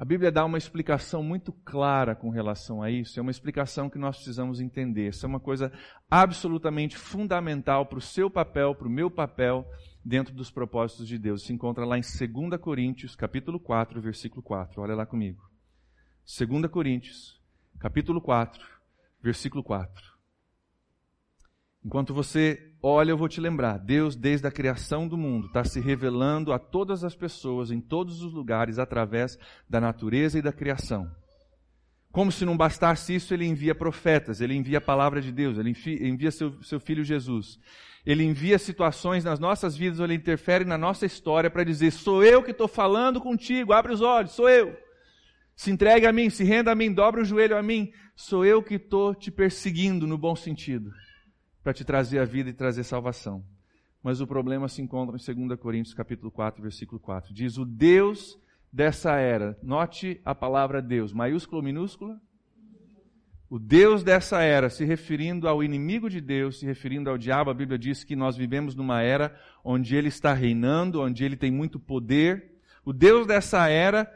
A 0.00 0.04
Bíblia 0.06 0.32
dá 0.32 0.46
uma 0.46 0.56
explicação 0.56 1.22
muito 1.22 1.52
clara 1.52 2.14
com 2.14 2.30
relação 2.30 2.82
a 2.82 2.90
isso. 2.90 3.18
É 3.18 3.22
uma 3.22 3.30
explicação 3.30 3.90
que 3.90 3.98
nós 3.98 4.16
precisamos 4.16 4.58
entender. 4.58 5.10
Isso 5.10 5.26
é 5.26 5.28
uma 5.28 5.38
coisa 5.38 5.70
absolutamente 6.10 6.96
fundamental 6.96 7.84
para 7.84 7.98
o 7.98 8.00
seu 8.00 8.30
papel, 8.30 8.74
para 8.74 8.88
o 8.88 8.90
meu 8.90 9.10
papel 9.10 9.70
dentro 10.02 10.32
dos 10.32 10.50
propósitos 10.50 11.06
de 11.06 11.18
Deus. 11.18 11.42
Se 11.42 11.52
encontra 11.52 11.84
lá 11.84 11.98
em 11.98 12.00
2 12.00 12.58
Coríntios, 12.58 13.14
capítulo 13.14 13.60
4, 13.60 14.00
versículo 14.00 14.42
4. 14.42 14.80
Olha 14.80 14.94
lá 14.94 15.04
comigo. 15.04 15.42
2 16.24 16.66
Coríntios, 16.68 17.38
capítulo 17.78 18.22
4, 18.22 18.66
versículo 19.22 19.62
4. 19.62 20.09
Enquanto 21.84 22.12
você 22.12 22.74
olha, 22.82 23.10
eu 23.10 23.16
vou 23.16 23.28
te 23.28 23.40
lembrar: 23.40 23.78
Deus, 23.78 24.14
desde 24.14 24.46
a 24.46 24.50
criação 24.50 25.08
do 25.08 25.16
mundo, 25.16 25.46
está 25.46 25.64
se 25.64 25.80
revelando 25.80 26.52
a 26.52 26.58
todas 26.58 27.04
as 27.04 27.14
pessoas, 27.14 27.70
em 27.70 27.80
todos 27.80 28.22
os 28.22 28.32
lugares, 28.32 28.78
através 28.78 29.38
da 29.68 29.80
natureza 29.80 30.38
e 30.38 30.42
da 30.42 30.52
criação. 30.52 31.10
Como 32.12 32.32
se 32.32 32.44
não 32.44 32.56
bastasse 32.56 33.14
isso, 33.14 33.32
ele 33.32 33.46
envia 33.46 33.74
profetas, 33.74 34.40
ele 34.40 34.54
envia 34.54 34.78
a 34.78 34.80
palavra 34.80 35.20
de 35.20 35.30
Deus, 35.30 35.58
ele 35.58 35.74
envia 36.00 36.30
seu, 36.30 36.60
seu 36.62 36.80
filho 36.80 37.04
Jesus. 37.04 37.58
Ele 38.04 38.24
envia 38.24 38.58
situações 38.58 39.24
nas 39.24 39.38
nossas 39.38 39.76
vidas, 39.76 40.00
ele 40.00 40.14
interfere 40.14 40.64
na 40.64 40.76
nossa 40.76 41.06
história 41.06 41.50
para 41.50 41.64
dizer: 41.64 41.92
sou 41.92 42.24
eu 42.24 42.42
que 42.42 42.50
estou 42.50 42.66
falando 42.66 43.20
contigo, 43.20 43.72
abre 43.72 43.92
os 43.92 44.00
olhos, 44.00 44.32
sou 44.32 44.48
eu. 44.48 44.76
Se 45.54 45.70
entregue 45.70 46.06
a 46.06 46.12
mim, 46.12 46.30
se 46.30 46.42
renda 46.42 46.72
a 46.72 46.74
mim, 46.74 46.92
dobra 46.92 47.20
o 47.20 47.24
joelho 47.24 47.56
a 47.56 47.62
mim. 47.62 47.92
Sou 48.16 48.44
eu 48.44 48.62
que 48.62 48.74
estou 48.74 49.14
te 49.14 49.30
perseguindo 49.30 50.06
no 50.06 50.18
bom 50.18 50.34
sentido, 50.34 50.90
para 51.62 51.72
te 51.72 51.84
trazer 51.84 52.18
a 52.18 52.24
vida 52.24 52.50
e 52.50 52.54
trazer 52.54 52.84
salvação. 52.84 53.44
Mas 54.02 54.20
o 54.20 54.26
problema 54.26 54.68
se 54.68 54.80
encontra 54.80 55.16
em 55.16 55.46
2 55.46 55.60
Coríntios 55.60 55.94
capítulo 55.94 56.30
4, 56.30 56.62
versículo 56.62 56.98
4. 56.98 57.34
Diz 57.34 57.58
o 57.58 57.64
Deus 57.64 58.38
dessa 58.72 59.16
era. 59.16 59.58
Note 59.62 60.20
a 60.24 60.34
palavra 60.34 60.80
Deus, 60.80 61.12
maiúscula 61.12 61.58
ou 61.58 61.64
minúscula? 61.64 62.20
O 63.50 63.58
Deus 63.58 64.04
dessa 64.04 64.42
era, 64.42 64.70
se 64.70 64.84
referindo 64.84 65.48
ao 65.48 65.60
inimigo 65.60 66.08
de 66.08 66.20
Deus, 66.20 66.60
se 66.60 66.66
referindo 66.66 67.10
ao 67.10 67.18
diabo, 67.18 67.50
a 67.50 67.54
Bíblia 67.54 67.76
diz 67.76 68.04
que 68.04 68.14
nós 68.14 68.36
vivemos 68.36 68.76
numa 68.76 69.02
era 69.02 69.36
onde 69.64 69.96
ele 69.96 70.06
está 70.06 70.32
reinando, 70.32 71.02
onde 71.02 71.24
ele 71.24 71.36
tem 71.36 71.50
muito 71.50 71.80
poder. 71.80 72.60
O 72.84 72.92
Deus 72.92 73.26
dessa 73.26 73.68
era 73.68 74.08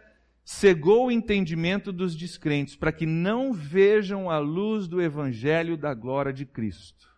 cegou 0.45 1.07
o 1.07 1.11
entendimento 1.11 1.93
dos 1.93 2.15
descrentes 2.15 2.77
para 2.77 2.93
que 2.93 3.07
não 3.07 3.53
vejam 3.53 4.31
a 4.31 4.39
luz 4.39 4.87
do 4.87 5.03
evangelho 5.03 5.77
da 5.77 5.93
glória 5.95 6.33
de 6.33 6.47
Cristo, 6.47 7.09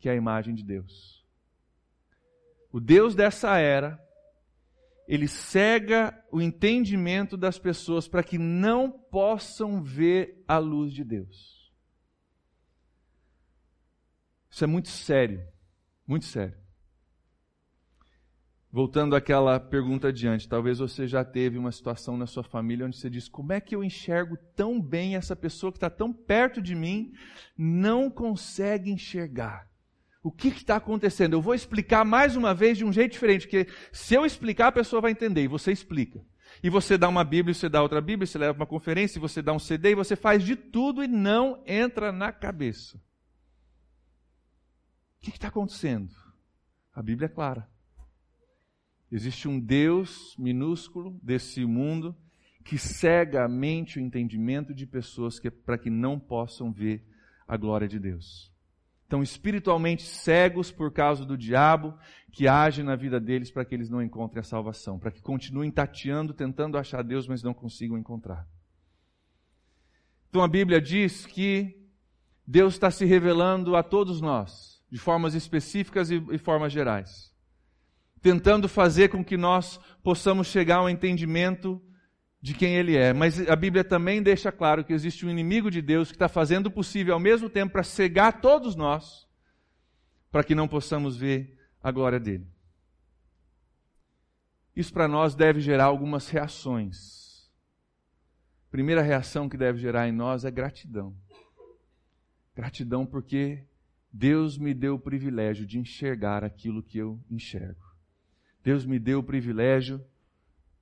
que 0.00 0.08
é 0.08 0.12
a 0.12 0.16
imagem 0.16 0.54
de 0.54 0.64
Deus. 0.64 1.24
O 2.72 2.80
Deus 2.80 3.14
dessa 3.14 3.58
era, 3.58 4.00
ele 5.06 5.28
cega 5.28 6.18
o 6.32 6.40
entendimento 6.40 7.36
das 7.36 7.58
pessoas 7.58 8.08
para 8.08 8.22
que 8.22 8.38
não 8.38 8.90
possam 8.90 9.82
ver 9.82 10.42
a 10.48 10.58
luz 10.58 10.92
de 10.92 11.04
Deus. 11.04 11.70
Isso 14.48 14.64
é 14.64 14.66
muito 14.66 14.88
sério, 14.88 15.46
muito 16.06 16.24
sério. 16.24 16.58
Voltando 18.72 19.16
àquela 19.16 19.58
pergunta 19.58 20.08
adiante, 20.08 20.48
talvez 20.48 20.78
você 20.78 21.06
já 21.06 21.24
teve 21.24 21.58
uma 21.58 21.72
situação 21.72 22.16
na 22.16 22.26
sua 22.26 22.44
família 22.44 22.86
onde 22.86 22.96
você 22.96 23.10
diz: 23.10 23.28
como 23.28 23.52
é 23.52 23.60
que 23.60 23.74
eu 23.74 23.82
enxergo 23.82 24.36
tão 24.54 24.80
bem 24.80 25.16
essa 25.16 25.34
pessoa 25.34 25.72
que 25.72 25.78
está 25.78 25.90
tão 25.90 26.12
perto 26.12 26.62
de 26.62 26.76
mim, 26.76 27.12
não 27.58 28.08
consegue 28.08 28.92
enxergar? 28.92 29.69
O 30.22 30.30
que 30.30 30.48
está 30.48 30.76
acontecendo? 30.76 31.32
Eu 31.32 31.40
vou 31.40 31.54
explicar 31.54 32.04
mais 32.04 32.36
uma 32.36 32.54
vez 32.54 32.76
de 32.76 32.84
um 32.84 32.92
jeito 32.92 33.12
diferente, 33.12 33.46
porque 33.46 33.66
se 33.90 34.14
eu 34.14 34.26
explicar, 34.26 34.68
a 34.68 34.72
pessoa 34.72 35.00
vai 35.00 35.12
entender, 35.12 35.42
e 35.42 35.48
você 35.48 35.72
explica. 35.72 36.22
E 36.62 36.68
você 36.68 36.98
dá 36.98 37.08
uma 37.08 37.24
Bíblia, 37.24 37.54
você 37.54 37.68
dá 37.68 37.80
outra 37.80 38.00
Bíblia, 38.00 38.26
você 38.26 38.36
leva 38.36 38.58
uma 38.58 38.66
conferência, 38.66 39.20
você 39.20 39.40
dá 39.40 39.52
um 39.52 39.58
CD, 39.58 39.92
e 39.92 39.94
você 39.94 40.14
faz 40.16 40.44
de 40.44 40.56
tudo 40.56 41.02
e 41.02 41.08
não 41.08 41.62
entra 41.66 42.12
na 42.12 42.32
cabeça. 42.32 42.98
O 45.16 45.22
que 45.22 45.30
está 45.30 45.48
acontecendo? 45.48 46.10
A 46.94 47.02
Bíblia 47.02 47.26
é 47.26 47.28
clara. 47.28 47.68
Existe 49.10 49.48
um 49.48 49.58
Deus 49.58 50.34
minúsculo 50.38 51.18
desse 51.22 51.64
mundo 51.64 52.16
que 52.64 52.78
cega 52.78 53.44
a 53.44 53.48
mente 53.48 53.98
e 53.98 54.02
o 54.02 54.04
entendimento 54.04 54.74
de 54.74 54.86
pessoas 54.86 55.40
para 55.64 55.78
que 55.78 55.88
não 55.88 56.18
possam 56.18 56.70
ver 56.70 57.04
a 57.48 57.56
glória 57.56 57.88
de 57.88 57.98
Deus. 57.98 58.52
Estão 59.10 59.24
espiritualmente 59.24 60.04
cegos 60.04 60.70
por 60.70 60.92
causa 60.92 61.24
do 61.24 61.36
diabo 61.36 61.98
que 62.30 62.46
age 62.46 62.80
na 62.84 62.94
vida 62.94 63.18
deles 63.18 63.50
para 63.50 63.64
que 63.64 63.74
eles 63.74 63.90
não 63.90 64.00
encontrem 64.00 64.38
a 64.38 64.44
salvação, 64.44 65.00
para 65.00 65.10
que 65.10 65.20
continuem 65.20 65.68
tateando, 65.68 66.32
tentando 66.32 66.78
achar 66.78 67.02
Deus, 67.02 67.26
mas 67.26 67.42
não 67.42 67.52
consigam 67.52 67.98
encontrar. 67.98 68.46
Então 70.28 70.44
a 70.44 70.46
Bíblia 70.46 70.80
diz 70.80 71.26
que 71.26 71.76
Deus 72.46 72.74
está 72.74 72.88
se 72.88 73.04
revelando 73.04 73.74
a 73.74 73.82
todos 73.82 74.20
nós, 74.20 74.80
de 74.88 75.00
formas 75.00 75.34
específicas 75.34 76.08
e, 76.12 76.24
e 76.30 76.38
formas 76.38 76.72
gerais 76.72 77.30
tentando 78.22 78.68
fazer 78.68 79.08
com 79.08 79.24
que 79.24 79.36
nós 79.36 79.80
possamos 80.02 80.46
chegar 80.46 80.76
ao 80.76 80.90
entendimento 80.90 81.80
de 82.40 82.54
quem 82.54 82.74
Ele 82.74 82.96
é. 82.96 83.12
Mas 83.12 83.48
a 83.48 83.56
Bíblia 83.56 83.84
também 83.84 84.22
deixa 84.22 84.50
claro 84.50 84.84
que 84.84 84.92
existe 84.92 85.26
um 85.26 85.30
inimigo 85.30 85.70
de 85.70 85.82
Deus 85.82 86.08
que 86.08 86.16
está 86.16 86.28
fazendo 86.28 86.66
o 86.66 86.70
possível 86.70 87.14
ao 87.14 87.20
mesmo 87.20 87.50
tempo 87.50 87.72
para 87.72 87.82
cegar 87.82 88.40
todos 88.40 88.74
nós, 88.74 89.28
para 90.30 90.42
que 90.42 90.54
não 90.54 90.66
possamos 90.66 91.16
ver 91.16 91.56
a 91.82 91.90
glória 91.90 92.18
dele. 92.18 92.46
Isso 94.74 94.92
para 94.92 95.08
nós 95.08 95.34
deve 95.34 95.60
gerar 95.60 95.84
algumas 95.84 96.28
reações. 96.28 97.50
A 98.68 98.70
primeira 98.70 99.02
reação 99.02 99.48
que 99.48 99.56
deve 99.56 99.78
gerar 99.78 100.08
em 100.08 100.12
nós 100.12 100.44
é 100.44 100.50
gratidão. 100.50 101.14
Gratidão 102.54 103.04
porque 103.04 103.64
Deus 104.12 104.56
me 104.56 104.72
deu 104.72 104.94
o 104.94 104.98
privilégio 104.98 105.66
de 105.66 105.78
enxergar 105.78 106.44
aquilo 106.44 106.82
que 106.82 106.98
eu 106.98 107.20
enxergo. 107.30 107.84
Deus 108.62 108.84
me 108.86 108.98
deu 108.98 109.18
o 109.18 109.24
privilégio 109.24 110.04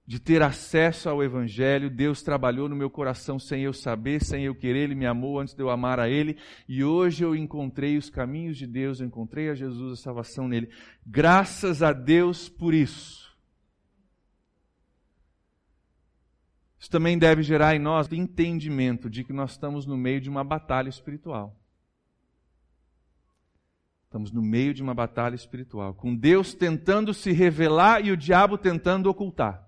de 0.08 0.18
ter 0.18 0.40
acesso 0.40 1.06
ao 1.10 1.22
Evangelho. 1.22 1.90
Deus 1.90 2.22
trabalhou 2.22 2.66
no 2.66 2.74
meu 2.74 2.88
coração 2.88 3.38
sem 3.38 3.64
eu 3.64 3.74
saber, 3.74 4.24
sem 4.24 4.42
eu 4.42 4.54
querer. 4.54 4.84
Ele 4.84 4.94
me 4.94 5.04
amou 5.04 5.38
antes 5.38 5.52
de 5.52 5.62
eu 5.62 5.68
amar 5.68 6.00
a 6.00 6.08
Ele. 6.08 6.38
E 6.66 6.82
hoje 6.82 7.22
eu 7.22 7.36
encontrei 7.36 7.98
os 7.98 8.08
caminhos 8.08 8.56
de 8.56 8.66
Deus, 8.66 9.00
eu 9.00 9.06
encontrei 9.06 9.50
a 9.50 9.54
Jesus, 9.54 9.92
a 9.92 10.02
salvação 10.02 10.48
nele. 10.48 10.70
Graças 11.06 11.82
a 11.82 11.92
Deus 11.92 12.48
por 12.48 12.72
isso. 12.72 13.36
Isso 16.80 16.88
também 16.88 17.18
deve 17.18 17.42
gerar 17.42 17.76
em 17.76 17.78
nós 17.78 18.10
entendimento 18.10 19.10
de 19.10 19.22
que 19.22 19.32
nós 19.34 19.50
estamos 19.50 19.84
no 19.84 19.94
meio 19.94 20.22
de 20.22 20.30
uma 20.30 20.42
batalha 20.42 20.88
espiritual. 20.88 21.54
Estamos 24.04 24.32
no 24.32 24.40
meio 24.40 24.72
de 24.72 24.82
uma 24.82 24.94
batalha 24.94 25.34
espiritual, 25.34 25.92
com 25.92 26.16
Deus 26.16 26.54
tentando 26.54 27.12
se 27.12 27.30
revelar 27.30 28.02
e 28.02 28.10
o 28.10 28.16
diabo 28.16 28.56
tentando 28.56 29.10
ocultar. 29.10 29.67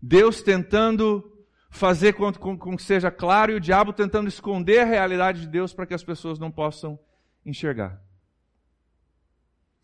Deus 0.00 0.42
tentando 0.42 1.32
fazer 1.70 2.14
com, 2.14 2.32
com, 2.32 2.56
com 2.56 2.76
que 2.76 2.82
seja 2.82 3.10
claro 3.10 3.52
e 3.52 3.56
o 3.56 3.60
diabo 3.60 3.92
tentando 3.92 4.28
esconder 4.28 4.80
a 4.80 4.84
realidade 4.84 5.42
de 5.42 5.48
Deus 5.48 5.72
para 5.72 5.86
que 5.86 5.94
as 5.94 6.02
pessoas 6.02 6.38
não 6.38 6.50
possam 6.50 6.98
enxergar. 7.44 8.00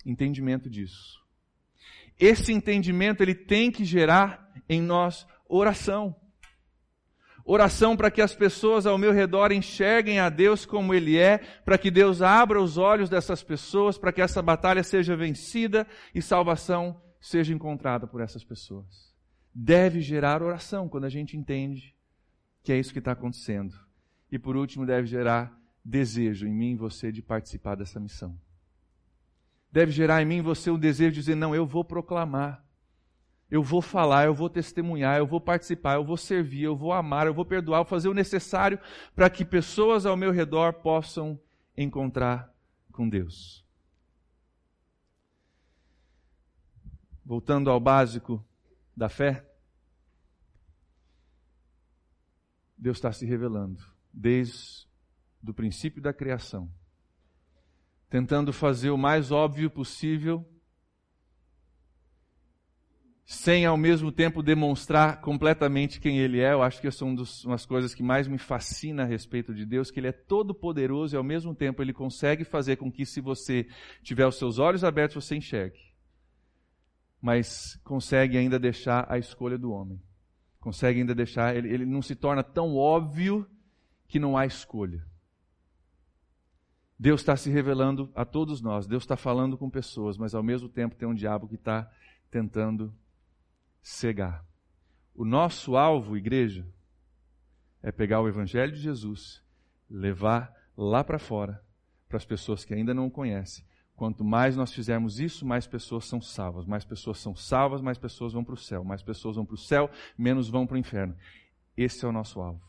Entendimento 0.04 0.68
disso. 0.68 1.20
Esse 2.18 2.52
entendimento 2.52 3.22
ele 3.22 3.34
tem 3.34 3.70
que 3.70 3.84
gerar 3.84 4.52
em 4.68 4.80
nós 4.80 5.26
oração. 5.48 6.16
Oração 7.44 7.96
para 7.96 8.10
que 8.10 8.22
as 8.22 8.34
pessoas 8.34 8.86
ao 8.86 8.96
meu 8.96 9.12
redor 9.12 9.50
enxerguem 9.50 10.20
a 10.20 10.28
Deus 10.28 10.64
como 10.64 10.94
Ele 10.94 11.18
é, 11.18 11.38
para 11.38 11.76
que 11.76 11.90
Deus 11.90 12.22
abra 12.22 12.62
os 12.62 12.78
olhos 12.78 13.10
dessas 13.10 13.42
pessoas, 13.42 13.98
para 13.98 14.12
que 14.12 14.22
essa 14.22 14.40
batalha 14.40 14.82
seja 14.84 15.16
vencida 15.16 15.86
e 16.14 16.22
salvação 16.22 17.00
seja 17.20 17.52
encontrada 17.52 18.06
por 18.06 18.20
essas 18.20 18.44
pessoas. 18.44 19.11
Deve 19.54 20.00
gerar 20.00 20.42
oração 20.42 20.88
quando 20.88 21.04
a 21.04 21.08
gente 21.08 21.36
entende 21.36 21.94
que 22.62 22.72
é 22.72 22.78
isso 22.78 22.92
que 22.92 22.98
está 22.98 23.12
acontecendo. 23.12 23.78
E 24.30 24.38
por 24.38 24.56
último, 24.56 24.86
deve 24.86 25.06
gerar 25.06 25.56
desejo 25.84 26.46
em 26.46 26.54
mim 26.54 26.72
e 26.72 26.76
você 26.76 27.12
de 27.12 27.20
participar 27.20 27.74
dessa 27.74 28.00
missão. 28.00 28.38
Deve 29.70 29.90
gerar 29.90 30.22
em 30.22 30.24
mim 30.24 30.36
e 30.36 30.42
você 30.42 30.70
o 30.70 30.78
desejo 30.78 31.12
de 31.12 31.20
dizer: 31.20 31.34
não, 31.34 31.54
eu 31.54 31.66
vou 31.66 31.84
proclamar 31.84 32.64
eu 33.52 33.62
vou 33.62 33.82
falar, 33.82 34.24
eu 34.24 34.34
vou 34.34 34.48
testemunhar, 34.48 35.18
eu 35.18 35.26
vou 35.26 35.38
participar, 35.38 35.96
eu 35.96 36.04
vou 36.04 36.16
servir, 36.16 36.62
eu 36.62 36.74
vou 36.74 36.90
amar, 36.90 37.26
eu 37.26 37.34
vou 37.34 37.44
perdoar, 37.44 37.80
eu 37.80 37.84
vou 37.84 37.90
fazer 37.90 38.08
o 38.08 38.14
necessário 38.14 38.80
para 39.14 39.28
que 39.28 39.44
pessoas 39.44 40.06
ao 40.06 40.16
meu 40.16 40.32
redor 40.32 40.72
possam 40.72 41.38
encontrar 41.76 42.50
com 42.90 43.06
Deus. 43.06 43.62
Voltando 47.22 47.68
ao 47.68 47.78
básico 47.78 48.42
da 48.96 49.08
fé, 49.08 49.48
Deus 52.76 52.98
está 52.98 53.12
se 53.12 53.24
revelando 53.24 53.82
desde 54.12 54.86
o 55.46 55.54
princípio 55.54 56.02
da 56.02 56.12
criação, 56.12 56.70
tentando 58.08 58.52
fazer 58.52 58.90
o 58.90 58.98
mais 58.98 59.30
óbvio 59.30 59.70
possível 59.70 60.46
sem 63.24 63.64
ao 63.64 63.76
mesmo 63.76 64.12
tempo 64.12 64.42
demonstrar 64.42 65.20
completamente 65.20 66.00
quem 66.00 66.18
Ele 66.18 66.40
é. 66.40 66.52
Eu 66.52 66.62
acho 66.62 66.80
que 66.80 66.86
essa 66.86 67.04
é 67.04 67.06
uma 67.06 67.16
das 67.46 67.64
coisas 67.64 67.94
que 67.94 68.02
mais 68.02 68.28
me 68.28 68.36
fascina 68.36 69.04
a 69.04 69.06
respeito 69.06 69.54
de 69.54 69.64
Deus, 69.64 69.90
que 69.90 70.00
Ele 70.00 70.08
é 70.08 70.12
todo 70.12 70.54
poderoso 70.54 71.14
e 71.14 71.16
ao 71.16 71.24
mesmo 71.24 71.54
tempo 71.54 71.80
Ele 71.80 71.92
consegue 71.92 72.44
fazer 72.44 72.76
com 72.76 72.90
que 72.90 73.06
se 73.06 73.20
você 73.20 73.66
tiver 74.02 74.26
os 74.26 74.36
seus 74.36 74.58
olhos 74.58 74.84
abertos, 74.84 75.24
você 75.24 75.36
enxergue. 75.36 75.91
Mas 77.22 77.80
consegue 77.84 78.36
ainda 78.36 78.58
deixar 78.58 79.06
a 79.08 79.16
escolha 79.16 79.56
do 79.56 79.70
homem. 79.70 80.02
Consegue 80.58 81.00
ainda 81.00 81.14
deixar, 81.14 81.56
ele, 81.56 81.72
ele 81.72 81.86
não 81.86 82.02
se 82.02 82.16
torna 82.16 82.42
tão 82.42 82.76
óbvio 82.76 83.48
que 84.08 84.18
não 84.18 84.36
há 84.36 84.44
escolha. 84.44 85.06
Deus 86.98 87.20
está 87.20 87.36
se 87.36 87.50
revelando 87.50 88.10
a 88.14 88.24
todos 88.24 88.60
nós, 88.60 88.86
Deus 88.86 89.02
está 89.02 89.16
falando 89.16 89.56
com 89.56 89.70
pessoas, 89.70 90.16
mas 90.18 90.34
ao 90.34 90.42
mesmo 90.42 90.68
tempo 90.68 90.94
tem 90.94 91.08
um 91.08 91.14
diabo 91.14 91.48
que 91.48 91.54
está 91.54 91.90
tentando 92.30 92.94
cegar. 93.80 94.44
O 95.14 95.24
nosso 95.24 95.76
alvo, 95.76 96.16
igreja, 96.16 96.66
é 97.82 97.90
pegar 97.90 98.20
o 98.20 98.28
Evangelho 98.28 98.72
de 98.72 98.78
Jesus, 98.78 99.42
levar 99.90 100.54
lá 100.76 101.02
para 101.02 101.18
fora, 101.18 101.62
para 102.08 102.16
as 102.16 102.24
pessoas 102.24 102.64
que 102.64 102.72
ainda 102.72 102.94
não 102.94 103.06
o 103.06 103.10
conhecem. 103.10 103.64
Quanto 104.02 104.24
mais 104.24 104.56
nós 104.56 104.72
fizermos 104.72 105.20
isso, 105.20 105.46
mais 105.46 105.64
pessoas 105.64 106.06
são 106.06 106.20
salvas. 106.20 106.66
Mais 106.66 106.84
pessoas 106.84 107.20
são 107.20 107.36
salvas, 107.36 107.80
mais 107.80 107.96
pessoas 107.96 108.32
vão 108.32 108.42
para 108.42 108.54
o 108.54 108.56
céu. 108.56 108.82
Mais 108.82 109.00
pessoas 109.00 109.36
vão 109.36 109.46
para 109.46 109.54
o 109.54 109.56
céu, 109.56 109.88
menos 110.18 110.48
vão 110.48 110.66
para 110.66 110.74
o 110.74 110.78
inferno. 110.78 111.16
Esse 111.76 112.04
é 112.04 112.08
o 112.08 112.10
nosso 112.10 112.40
alvo. 112.40 112.60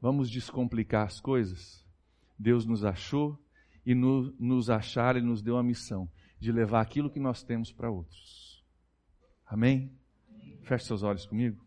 Vamos 0.00 0.28
descomplicar 0.28 1.06
as 1.06 1.20
coisas? 1.20 1.86
Deus 2.36 2.66
nos 2.66 2.84
achou 2.84 3.38
e 3.86 3.94
no, 3.94 4.34
nos 4.40 4.70
achar, 4.70 5.14
Ele 5.14 5.26
nos 5.26 5.40
deu 5.40 5.56
a 5.56 5.62
missão 5.62 6.10
de 6.40 6.50
levar 6.50 6.80
aquilo 6.80 7.08
que 7.08 7.20
nós 7.20 7.44
temos 7.44 7.70
para 7.70 7.88
outros. 7.88 8.66
Amém? 9.46 9.96
Feche 10.62 10.86
seus 10.86 11.04
olhos 11.04 11.24
comigo. 11.26 11.64